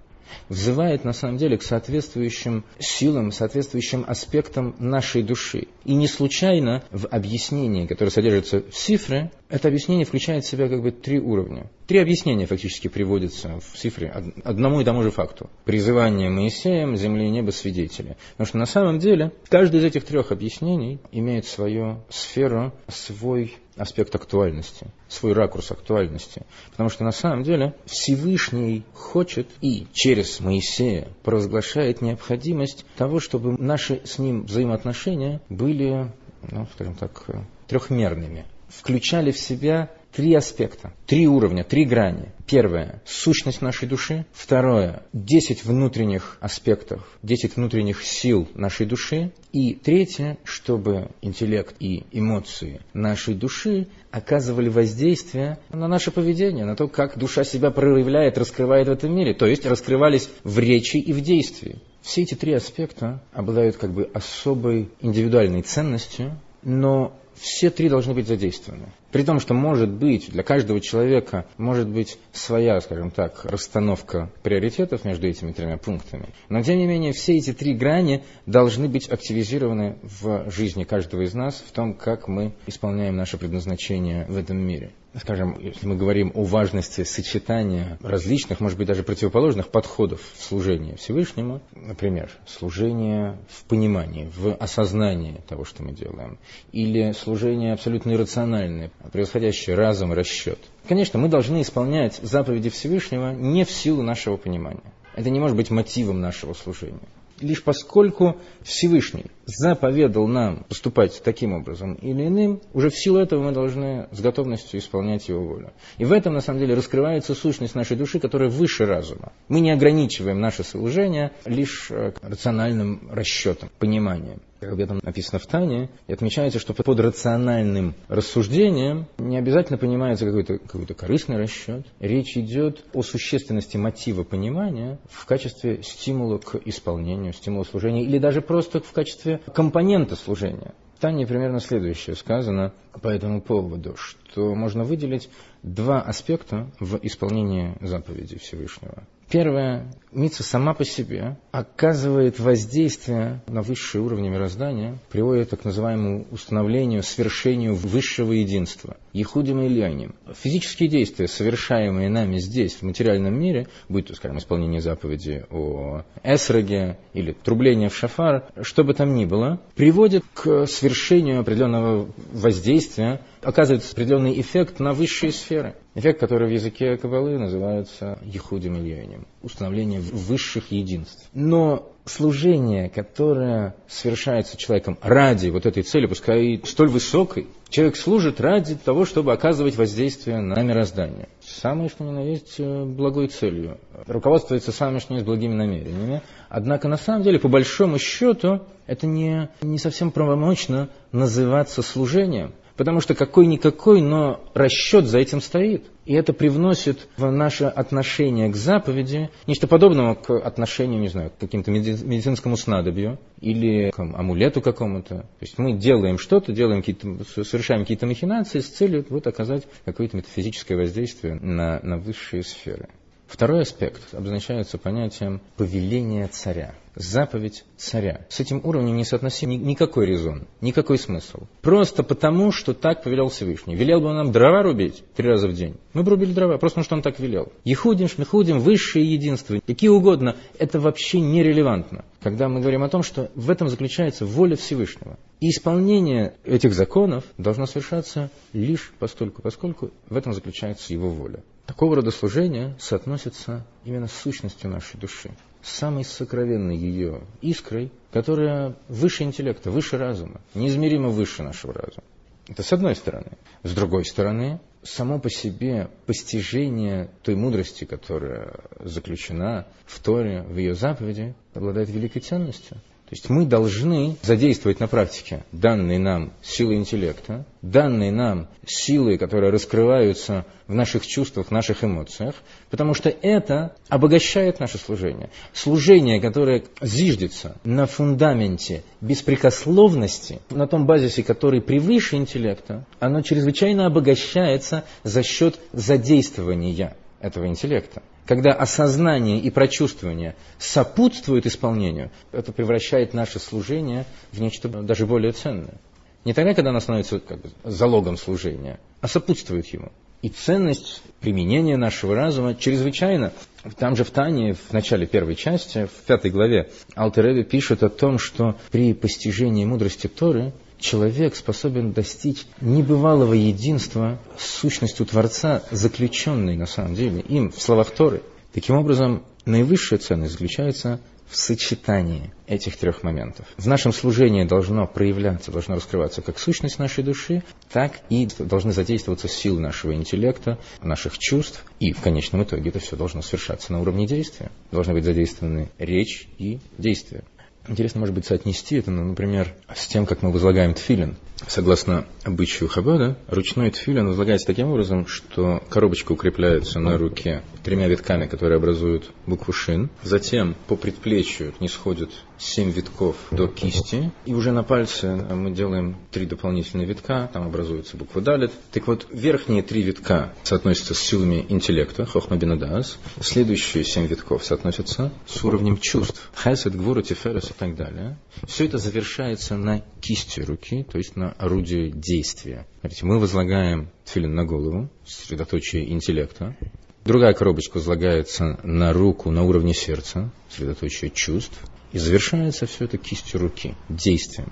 взывает 0.50 1.03
на 1.03 1.13
самом 1.13 1.38
деле 1.38 1.58
к 1.58 1.63
соответствующим 1.63 2.63
силам, 2.79 3.32
соответствующим 3.32 4.05
аспектам 4.08 4.75
нашей 4.79 5.24
души. 5.24 5.67
И 5.84 5.96
не 5.96 6.08
случайно 6.08 6.84
в 6.91 7.08
объяснении, 7.08 7.88
которое 7.88 8.12
содержится 8.12 8.62
в 8.62 8.74
цифре, 8.74 9.32
это 9.50 9.67
объяснение 9.67 10.05
включает 10.05 10.44
в 10.44 10.50
себя 10.50 10.67
как 10.67 10.82
бы 10.82 10.91
три 10.91 11.20
уровня. 11.20 11.70
Три 11.88 12.00
объяснения 12.00 12.48
фактически 12.48 12.88
приводятся 12.88 13.60
в 13.60 13.77
цифре 13.77 14.10
одному 14.44 14.82
и 14.82 14.84
тому 14.84 15.04
же 15.04 15.12
факту. 15.12 15.51
Призывание 15.65 16.30
Моисеем, 16.32 16.98
земли 16.98 17.27
и 17.27 17.30
неба 17.30 17.51
свидетели. 17.51 18.18
Потому 18.32 18.48
что 18.48 18.58
на 18.58 18.65
самом 18.65 18.98
деле 18.98 19.32
каждый 19.50 19.82
из 19.82 19.86
этих 19.86 20.04
трех 20.04 20.32
объяснений 20.32 21.00
имеет 21.12 21.46
свою 21.46 22.04
сферу, 22.10 22.74
свой 22.88 23.56
аспект 23.77 24.15
актуальности, 24.15 24.88
свой 25.08 25.34
ракурс 25.34 25.72
актуальности. 25.72 26.42
Потому 26.72 26.89
что 26.89 27.04
на 27.04 27.12
самом 27.12 27.44
деле 27.44 27.75
Всевышний 27.86 28.84
хочет 28.94 29.48
и 29.62 29.86
через 29.94 30.39
Моисея 30.39 31.08
провозглашает 31.22 32.01
необходимость 32.01 32.84
того, 32.98 33.20
чтобы 33.20 33.51
наши 33.60 34.01
с 34.06 34.18
ним 34.18 34.46
взаимоотношения 34.46 35.39
были, 35.50 36.12
ну, 36.50 36.68
скажем 36.74 36.96
так, 36.96 37.27
трехмерными 37.68 38.46
включали 38.70 39.32
в 39.32 39.38
себя 39.38 39.89
три 40.15 40.34
аспекта, 40.34 40.93
три 41.07 41.27
уровня, 41.27 41.65
три 41.65 41.84
грани. 41.84 42.31
Первое– 42.48 43.01
сущность 43.05 43.62
нашей 43.62 43.86
души. 43.86 44.25
Второе– 44.31 45.03
десять 45.13 45.65
внутренних 45.65 46.38
аспектов, 46.39 47.01
десять 47.22 47.57
внутренних 47.57 48.01
сил 48.01 48.48
нашей 48.55 48.86
души. 48.86 49.34
И 49.51 49.74
третье– 49.74 50.38
чтобы 50.45 51.10
интеллект 51.22 51.75
и 51.79 52.05
эмоции 52.13 52.79
нашей 52.93 53.34
души 53.34 53.88
оказывали 54.10 54.69
воздействие 54.69 55.57
на 55.69 55.89
наше 55.89 56.12
поведение, 56.12 56.63
на 56.63 56.77
то, 56.77 56.88
как 56.88 57.17
душа 57.17 57.43
себя 57.43 57.69
проявляет, 57.69 58.38
раскрывает 58.38 58.88
в 58.88 58.91
этом 58.91 59.13
мире. 59.13 59.34
То 59.34 59.45
есть 59.45 59.65
раскрывались 59.65 60.29
в 60.45 60.57
речи 60.60 60.95
и 60.95 61.12
в 61.12 61.19
действии. 61.19 61.79
Все 62.01 62.22
эти 62.22 62.36
три 62.36 62.53
аспекта 62.53 63.22
обладают 63.34 63.75
как 63.75 63.91
бы 63.91 64.10
особой 64.13 64.91
индивидуальной 65.01 65.63
ценностью, 65.63 66.39
но 66.63 67.19
все 67.36 67.70
три 67.70 67.89
должны 67.89 68.13
быть 68.13 68.27
задействованы. 68.27 68.88
При 69.12 69.24
том, 69.24 69.39
что 69.39 69.54
может 69.54 69.89
быть 69.89 70.32
для 70.32 70.44
каждого 70.44 70.80
человека 70.82 71.46
может 71.58 71.88
быть 71.88 72.18
своя, 72.34 72.80
скажем 72.82 73.12
так, 73.12 73.46
расстановка 73.46 74.32
приоритетов 74.44 75.06
между 75.06 75.27
этими 75.27 75.51
тремя 75.51 75.77
пунктами. 75.77 76.30
Но 76.50 76.62
тем 76.62 76.77
не 76.77 76.86
менее 76.86 77.13
все 77.13 77.38
эти 77.38 77.54
три 77.54 77.74
грани 77.74 78.24
должны 78.46 78.88
быть 78.88 79.10
активизированы 79.10 79.98
в 80.01 80.50
жизни 80.50 80.84
каждого 80.84 81.22
из 81.22 81.34
нас, 81.34 81.63
в 81.65 81.72
том, 81.72 81.94
как 81.94 82.27
мы 82.27 82.54
исполняем 82.68 83.15
наше 83.15 83.38
предназначение 83.38 84.25
в 84.27 84.38
этом 84.38 84.58
мире 84.58 84.92
скажем, 85.19 85.57
если 85.60 85.88
мы 85.88 85.95
говорим 85.95 86.31
о 86.36 86.43
важности 86.43 87.03
сочетания 87.03 87.98
различных, 88.01 88.60
может 88.60 88.77
быть, 88.77 88.88
даже 88.88 89.03
противоположных 89.03 89.69
подходов 89.69 90.22
в 90.36 90.43
служении 90.43 90.95
Всевышнему, 90.95 91.62
например, 91.74 92.29
служение 92.45 93.38
в 93.50 93.63
понимании, 93.63 94.29
в 94.36 94.53
осознании 94.55 95.41
того, 95.48 95.63
что 95.63 95.84
мы 95.84 95.93
делаем, 95.93 96.38
или 96.72 97.13
служение 97.13 97.74
абсолютно 97.74 98.12
иррациональное, 98.12 98.91
превосходящее 99.12 99.75
разум 99.75 100.12
и 100.12 100.15
расчет. 100.15 100.60
Конечно, 100.88 101.19
мы 101.19 101.29
должны 101.29 101.62
исполнять 101.62 102.19
заповеди 102.22 102.69
Всевышнего 102.69 103.31
не 103.31 103.63
в 103.63 103.72
силу 103.72 104.01
нашего 104.01 104.38
понимания. 104.38 104.93
Это 105.15 105.29
не 105.29 105.39
может 105.39 105.55
быть 105.55 105.69
мотивом 105.69 106.19
нашего 106.19 106.53
служения 106.53 107.07
лишь 107.39 107.63
поскольку 107.63 108.38
Всевышний 108.63 109.25
заповедал 109.46 110.27
нам 110.27 110.63
поступать 110.68 111.22
таким 111.24 111.54
образом 111.54 111.96
или 111.96 112.27
иным, 112.27 112.62
уже 112.74 112.89
в 112.89 112.98
силу 112.98 113.20
этого 113.20 113.44
мы 113.44 113.51
должны 113.51 114.08
с 114.12 114.20
готовностью 114.20 114.80
исполнять 114.80 115.27
его 115.30 115.46
волю. 115.46 115.74
И 115.98 116.06
в 116.06 116.12
этом, 116.12 116.34
на 116.34 116.42
самом 116.42 116.60
деле, 116.60 116.74
раскрывается 116.74 117.36
сущность 117.36 117.75
нашей 117.75 117.98
души, 117.98 118.20
которая 118.20 118.50
выше 118.50 118.86
разума. 118.86 119.34
Мы 119.48 119.60
не 119.60 119.72
ограничиваем 119.72 120.39
наше 120.39 120.63
служение 120.63 121.32
лишь 121.46 121.92
э, 121.92 122.13
рациональным 122.22 123.10
расчетом, 123.12 123.70
пониманием 123.80 124.42
как 124.65 124.74
об 124.74 124.79
этом 124.79 125.00
написано 125.03 125.39
в 125.39 125.45
Тане, 125.45 125.89
и 126.07 126.13
отмечается, 126.13 126.60
что 126.60 126.74
под 126.74 127.00
рациональным 127.00 127.95
рассуждением 128.07 129.07
не 129.17 129.38
обязательно 129.38 129.77
понимается 129.77 130.25
какой-то 130.25 130.57
какой 130.57 130.86
корыстный 130.88 131.38
расчет. 131.38 131.86
Речь 132.00 132.36
идет 132.38 132.84
о 132.93 133.03
существенности 133.03 133.77
мотива 133.77 134.24
понимания 134.24 135.00
в 135.07 135.25
качестве 135.25 135.84
стимула 135.84 136.39
к 136.39 136.55
исполнению, 136.65 137.34
стимула 137.34 137.63
служения, 137.63 138.03
или 138.03 138.17
даже 138.17 138.41
просто 138.41 138.79
в 138.79 138.91
качестве 138.91 139.39
компонента 139.53 140.15
служения. 140.15 140.74
В 140.95 141.00
Тане 141.00 141.27
примерно 141.27 141.60
следующее 141.60 142.15
сказано 142.15 142.74
по 143.01 143.10
этому 143.10 143.41
поводу, 143.41 143.95
что 143.98 144.55
можно 144.55 144.84
выделить 144.84 145.29
два 145.62 146.01
аспекта 146.01 146.72
в 146.79 147.00
исполнении 147.03 147.75
заповедей 147.81 148.39
Всевышнего. 148.39 149.05
Первое, 149.29 149.88
Мица 150.15 150.44
сама 150.44 150.74
по 150.74 150.86
себе 150.86 151.36
оказывает 151.51 152.39
воздействие 152.39 153.41
на 153.47 153.62
высшие 153.62 154.02
уровни 154.02 154.30
мироздания, 154.30 154.97
приводит 155.12 155.47
к 155.47 155.50
так 155.50 155.65
называемому 155.65 156.28
установлению, 156.32 157.04
свершению 157.04 157.76
высшего 157.76 158.32
единства, 158.32 158.95
Ехудим 159.12 159.62
и 159.62 159.67
Ильяним. 159.67 160.15
Физические 160.34 160.88
действия, 160.88 161.28
совершаемые 161.28 162.08
нами 162.08 162.38
здесь, 162.38 162.76
в 162.76 162.84
материальном 162.84 163.38
мире, 163.38 163.67
будь 163.89 164.08
то, 164.08 164.15
скажем, 164.15 164.38
исполнение 164.38 164.80
заповеди 164.80 165.43
о 165.52 166.04
эсроге 166.23 166.97
или 167.13 167.34
трубление 167.34 167.89
в 167.89 167.95
шафар, 167.95 168.45
что 168.62 168.86
бы 168.86 168.93
там 168.93 169.15
ни 169.15 169.26
было, 169.26 169.60
приводят 169.76 170.23
к 170.34 170.65
свершению 170.65 171.41
определенного 171.41 172.08
воздействия 172.32 173.19
оказывает 173.41 173.84
определенный 173.84 174.39
эффект 174.39 174.80
на 174.80 174.93
высшие 174.93 175.34
сферы. 175.34 175.76
Эффект, 175.97 176.19
который 176.19 176.49
в 176.49 176.51
языке 176.51 176.97
Кабалы 176.97 177.38
называется 177.38 178.19
Ехудим 178.21 178.75
Ильёним, 178.75 179.25
установление 179.41 180.01
высших 180.01 180.73
единств. 180.73 181.29
Но 181.34 181.89
служение, 182.03 182.89
которое 182.89 183.75
совершается 183.88 184.58
человеком 184.58 184.97
ради 185.01 185.47
вот 185.47 185.65
этой 185.65 185.84
цели, 185.84 186.05
пускай 186.05 186.47
и 186.47 186.65
столь 186.65 186.89
высокой, 186.89 187.47
человек 187.69 187.95
служит 187.95 188.41
ради 188.41 188.75
того, 188.75 189.05
чтобы 189.05 189.31
оказывать 189.31 189.77
воздействие 189.77 190.41
на 190.41 190.62
мироздание. 190.63 191.29
Самое, 191.41 191.88
что 191.88 192.03
ни 192.03 192.12
на 192.12 192.23
есть, 192.23 192.55
э, 192.60 192.84
благой 192.84 193.29
целью. 193.29 193.79
Руководствуется 194.05 194.73
самое, 194.73 194.99
что 194.99 195.13
ни 195.13 195.19
есть, 195.19 195.25
благими 195.25 195.53
намерениями. 195.53 196.21
Однако, 196.49 196.89
на 196.89 196.97
самом 196.97 197.23
деле, 197.23 197.39
по 197.39 197.47
большому 197.47 197.99
счету, 197.99 198.60
это 198.88 199.08
не, 199.08 199.50
не 199.62 199.78
совсем 199.78 200.12
правомочно 200.12 200.89
называться 201.12 201.82
служением. 201.82 202.54
Потому 202.78 203.00
что 203.00 203.15
какой-никакой, 203.15 204.02
но 204.02 204.43
расчет 204.54 205.06
за 205.06 205.19
этим 205.19 205.39
стоит. 205.39 205.86
И 206.06 206.13
это 206.13 206.34
привносит 206.34 207.08
в 207.15 207.32
наше 207.32 207.65
отношение 207.65 208.50
к 208.50 208.56
заповеди 208.56 209.30
нечто 209.48 209.65
подобного 209.67 210.15
к 210.15 210.38
отношению, 210.38 211.00
не 211.00 211.08
знаю, 211.08 211.32
к 211.32 211.38
каким-то 211.38 211.71
медицинскому 211.71 212.58
снадобью 212.58 213.17
или 213.39 213.91
к 213.91 214.00
амулету 214.00 214.62
какому-то. 214.62 215.19
То 215.19 215.41
есть 215.41 215.58
мы 215.58 215.74
делаем 215.78 216.17
что-то, 216.17 216.52
делаем 216.52 216.82
какие-то, 216.82 217.24
совершаем 217.43 217.82
какие-то 217.82 218.08
махинации 218.08 218.60
с 218.60 218.67
целью 218.67 219.06
вот, 219.10 219.26
оказать 219.26 219.63
какое-то 219.86 220.17
метафизическое 220.17 220.78
воздействие 220.78 221.36
на, 221.36 221.80
на 221.82 221.98
высшие 221.98 222.43
сферы. 222.43 222.89
Второй 223.26 223.62
аспект 223.62 224.13
обозначается 224.13 224.78
понятием 224.78 225.41
повеления 225.56 226.28
царя 226.28 226.76
заповедь 226.95 227.65
царя. 227.77 228.25
С 228.29 228.39
этим 228.39 228.62
уровнем 228.63 228.95
не 228.95 229.03
соотносим 229.03 229.49
никакой 229.49 230.05
резон, 230.05 230.47
никакой 230.62 230.97
смысл. 230.97 231.43
Просто 231.62 232.03
потому, 232.03 232.51
что 232.51 232.73
так 232.73 233.03
повелел 233.03 233.29
Всевышний. 233.29 233.75
Велел 233.75 234.01
бы 234.01 234.08
он 234.08 234.15
нам 234.15 234.31
дрова 234.31 234.63
рубить 234.63 235.03
три 235.15 235.29
раза 235.29 235.47
в 235.47 235.53
день. 235.53 235.75
Мы 235.93 236.03
бы 236.03 236.12
рубили 236.12 236.34
дрова, 236.34 236.58
просто 236.58 236.81
потому, 236.81 236.86
что 236.86 236.95
он 236.95 237.01
так 237.01 237.19
велел. 237.19 237.51
Ехудим, 237.63 238.08
шмехудим, 238.08 238.60
высшее 238.60 239.05
единство, 239.05 239.60
какие 239.65 239.89
угодно, 239.89 240.36
это 240.58 240.79
вообще 240.79 241.19
нерелевантно. 241.19 242.05
Когда 242.21 242.47
мы 242.49 242.62
говорим 242.62 242.84
о 242.84 242.89
том, 242.89 243.03
что 243.03 243.29
в 243.36 243.51
этом 243.51 243.69
заключается 243.69 244.25
воля 244.25 244.55
Всевышнего. 244.55 245.17
И 245.41 245.49
исполнение 245.49 246.34
этих 246.43 246.73
законов 246.73 247.23
должно 247.38 247.65
совершаться 247.65 248.31
лишь 248.53 248.91
постольку, 248.97 249.41
поскольку 249.41 249.91
в 250.10 250.15
этом 250.15 250.34
заключается 250.34 250.93
его 250.93 251.10
воля. 251.10 251.43
Такого 251.65 251.95
рода 251.95 252.12
служение 252.12 252.75
соотносится 252.79 253.65
именно 253.84 254.08
с 254.08 254.13
сущностью 254.13 254.69
нашей 254.69 254.99
души 254.99 255.31
самой 255.65 256.04
сокровенной 256.04 256.78
ее 256.78 257.23
искрой, 257.41 257.91
которая 258.12 258.75
выше 258.88 259.23
интеллекта, 259.23 259.71
выше 259.71 259.97
разума, 259.97 260.41
неизмеримо 260.54 261.10
выше 261.10 261.43
нашего 261.43 261.73
разума. 261.73 262.04
Это 262.47 262.62
с 262.62 262.71
одной 262.71 262.95
стороны. 262.95 263.32
С 263.63 263.73
другой 263.73 264.06
стороны, 264.06 264.60
само 264.84 265.19
по 265.19 265.30
себе 265.30 265.89
постижение 266.06 267.10
той 267.23 267.36
мудрости, 267.36 267.86
которая 267.86 268.54
заключена 268.80 269.67
в 269.86 269.99
Торе, 269.99 270.43
в 270.43 270.56
ее 270.58 270.75
заповеди, 270.75 271.34
обладает 271.56 271.89
великой 271.89 272.19
ценностью. 272.19 272.78
То 273.06 273.13
есть 273.13 273.30
мы 273.30 273.46
должны 273.46 274.18
задействовать 274.24 274.80
на 274.80 274.88
практике 274.88 275.44
данные 275.52 276.00
нам 276.00 276.34
силы 276.41 276.74
интеллекта, 276.74 277.46
данные 277.62 278.12
нам 278.12 278.48
силы, 278.65 279.20
которые 279.20 279.52
раскрываются 279.52 280.44
в 280.65 280.74
наших 280.74 281.06
чувствах, 281.06 281.48
в 281.48 281.52
наших 281.52 281.84
эмоциях, 281.84 282.34
потому 282.72 282.96
что 282.96 283.10
это 283.10 283.76
обогащает 283.89 284.60
наше 284.60 284.80
служение. 284.80 285.30
Служение, 285.54 286.20
которое 286.20 286.63
зиждется 286.82 287.58
на 287.63 287.86
фундаменте 287.86 288.84
беспрекословности, 289.02 290.39
на 290.50 290.65
том 290.65 290.88
базисе, 290.88 291.22
который 291.22 291.62
превыше 291.62 292.15
интеллекта, 292.15 292.86
оно 293.00 293.22
чрезвычайно 293.22 293.86
обогащается 293.86 294.84
за 295.04 295.22
счет 295.22 295.60
задействования 295.74 296.96
этого 297.20 297.46
интеллекта. 297.46 298.02
Когда 298.26 298.52
осознание 298.52 299.40
и 299.40 299.50
прочувствование 299.50 300.36
сопутствуют 300.58 301.46
исполнению, 301.46 302.12
это 302.32 302.52
превращает 302.52 303.14
наше 303.14 303.40
служение 303.40 304.06
в 304.32 304.42
нечто 304.42 304.68
даже 304.68 305.06
более 305.06 305.32
ценное. 305.32 305.80
Не 306.26 306.34
тогда, 306.34 306.56
когда 306.56 306.72
оно 306.72 306.80
становится 306.80 307.20
как 307.20 307.42
бы, 307.42 307.50
залогом 307.64 308.18
служения, 308.18 308.80
а 309.02 309.08
сопутствует 309.08 309.68
ему. 309.68 309.92
И 310.24 310.30
ценность 310.30 311.04
применения 311.20 311.78
нашего 311.78 312.16
разума 312.16 312.56
чрезвычайно. 312.56 313.32
Там 313.78 313.96
же 313.96 314.04
в 314.04 314.10
Тане, 314.10 314.54
в 314.54 314.74
начале 314.74 315.06
первой 315.06 315.36
части, 315.36 315.86
в 315.86 316.06
пятой 316.08 316.32
главе, 316.32 316.72
Алтереби 316.96 317.44
пишет 317.44 317.84
о 317.84 317.90
том, 317.90 318.18
что 318.18 318.56
при 318.72 318.96
постижении 318.96 319.66
мудрости 319.66 320.08
Торы 320.08 320.52
человек 320.86 321.36
способен 321.36 321.91
достичь 321.91 322.45
небывалого 322.62 323.34
единства 323.34 324.19
с 324.38 324.45
сущностью 324.45 325.06
Творца, 325.06 325.63
заключенной 325.71 326.56
на 326.56 326.67
самом 326.67 326.93
деле 326.93 327.21
им 327.21 327.52
в 327.52 327.60
словах 327.62 327.89
Торы. 327.91 328.21
Таким 328.54 328.78
образом, 328.78 329.26
наивысшая 329.45 330.00
ценность 330.00 330.34
заключается 330.34 331.02
в 331.28 331.36
сочетании 331.36 332.32
этих 332.45 332.78
трех 332.78 333.02
моментов. 333.02 333.48
В 333.58 333.65
нашем 333.65 333.91
служении 333.91 334.43
должно 334.43 334.86
проявляться, 334.86 335.52
должно 335.52 335.76
раскрываться 335.76 336.21
как 336.21 336.38
сущность 336.38 336.78
нашей 336.78 337.04
души, 337.04 337.43
так 337.71 337.93
и 338.10 338.28
должны 338.38 338.71
задействоваться 338.71 339.28
силы 339.28 339.60
нашего 339.60 339.95
интеллекта, 339.95 340.60
наших 340.84 341.17
чувств, 341.17 341.65
и 341.80 341.93
в 341.93 342.02
конечном 342.02 342.43
итоге 342.43 342.69
это 342.69 342.80
все 342.80 342.95
должно 342.95 343.24
совершаться 343.24 343.74
на 343.74 343.82
уровне 343.82 344.06
действия. 344.06 344.52
Должны 344.71 344.93
быть 344.93 345.04
задействованы 345.04 345.71
речь 345.80 346.28
и 346.38 346.60
действия. 346.78 347.24
Интересно, 347.67 347.99
может 347.99 348.13
быть, 348.13 348.25
соотнести 348.25 348.75
это, 348.75 348.91
ну, 348.91 349.04
например, 349.04 349.54
с 349.73 349.88
тем, 349.88 350.06
как 350.06 350.21
мы 350.21 350.32
возлагаем 350.32 350.73
тфилин. 350.73 351.15
Согласно 351.48 352.06
обычаю 352.24 352.69
Хабада, 352.69 353.17
ручной 353.28 353.69
тфилин 353.69 354.08
возлагается 354.08 354.48
таким 354.48 354.69
образом, 354.69 355.06
что 355.06 355.62
коробочка 355.69 356.13
укрепляется 356.13 356.80
на 356.80 356.98
руке 356.98 357.43
тремя 357.63 357.88
витками, 357.88 358.26
которые 358.26 358.58
образуют 358.58 359.12
букву 359.26 359.52
шин. 359.52 359.89
Затем 360.02 360.56
по 360.67 360.76
предплечью 360.76 361.54
не 361.60 361.67
сходят 361.67 362.12
семь 362.38 362.71
витков 362.71 363.15
до 363.32 363.48
кисти. 363.48 364.12
И 364.26 364.34
уже 364.34 364.52
на 364.52 364.63
пальце 364.63 365.15
мы 365.15 365.52
делаем 365.52 365.98
три 366.12 366.26
дополнительных 366.26 366.88
витка, 366.88 367.30
там 367.32 367.48
образуется 367.48 367.98
буква 367.98 368.21
далит. 368.21 368.52
Так 368.71 368.88
вот, 368.88 369.08
верхние 369.12 369.63
три 369.63 369.82
витка 369.82 370.34
соотносятся 370.43 370.93
с 370.93 371.00
силами 371.00 371.45
интеллекта, 371.50 372.06
хохма 372.06 372.38
бинадас. 372.38 372.98
Следующие 373.21 373.84
семь 373.84 374.08
витков 374.08 374.43
соотносятся 374.43 375.12
с 375.28 375.43
уровнем 375.43 375.78
чувств, 375.78 376.32
хесед, 376.36 376.76
гвура, 376.76 377.02
тиферес 377.02 377.52
и 377.52 377.54
так 377.54 377.76
далее. 377.76 378.17
Все 378.48 378.65
это 378.65 378.78
завершается 378.78 379.58
на 379.58 379.82
кисти 380.02 380.41
руки, 380.41 380.84
то 380.84 380.98
есть 380.98 381.15
на 381.15 381.35
орудие 381.38 381.91
действия. 381.91 382.65
Смотрите, 382.80 383.06
мы 383.06 383.19
возлагаем 383.19 383.89
тфилин 384.06 384.34
на 384.34 384.45
голову, 384.45 384.89
средоточие 385.06 385.91
интеллекта. 385.91 386.56
Другая 387.04 387.34
коробочка 387.34 387.78
возлагается 387.78 388.60
на 388.63 388.91
руку 388.91 389.30
на 389.30 389.43
уровне 389.43 389.74
сердца, 389.74 390.32
средоточие 390.50 391.12
чувств. 391.12 391.60
И 391.91 392.00
завершается 392.00 392.65
все 392.65 392.86
это 392.86 392.98
кистью 392.98 393.39
руки, 393.39 393.76
действием. 393.89 394.52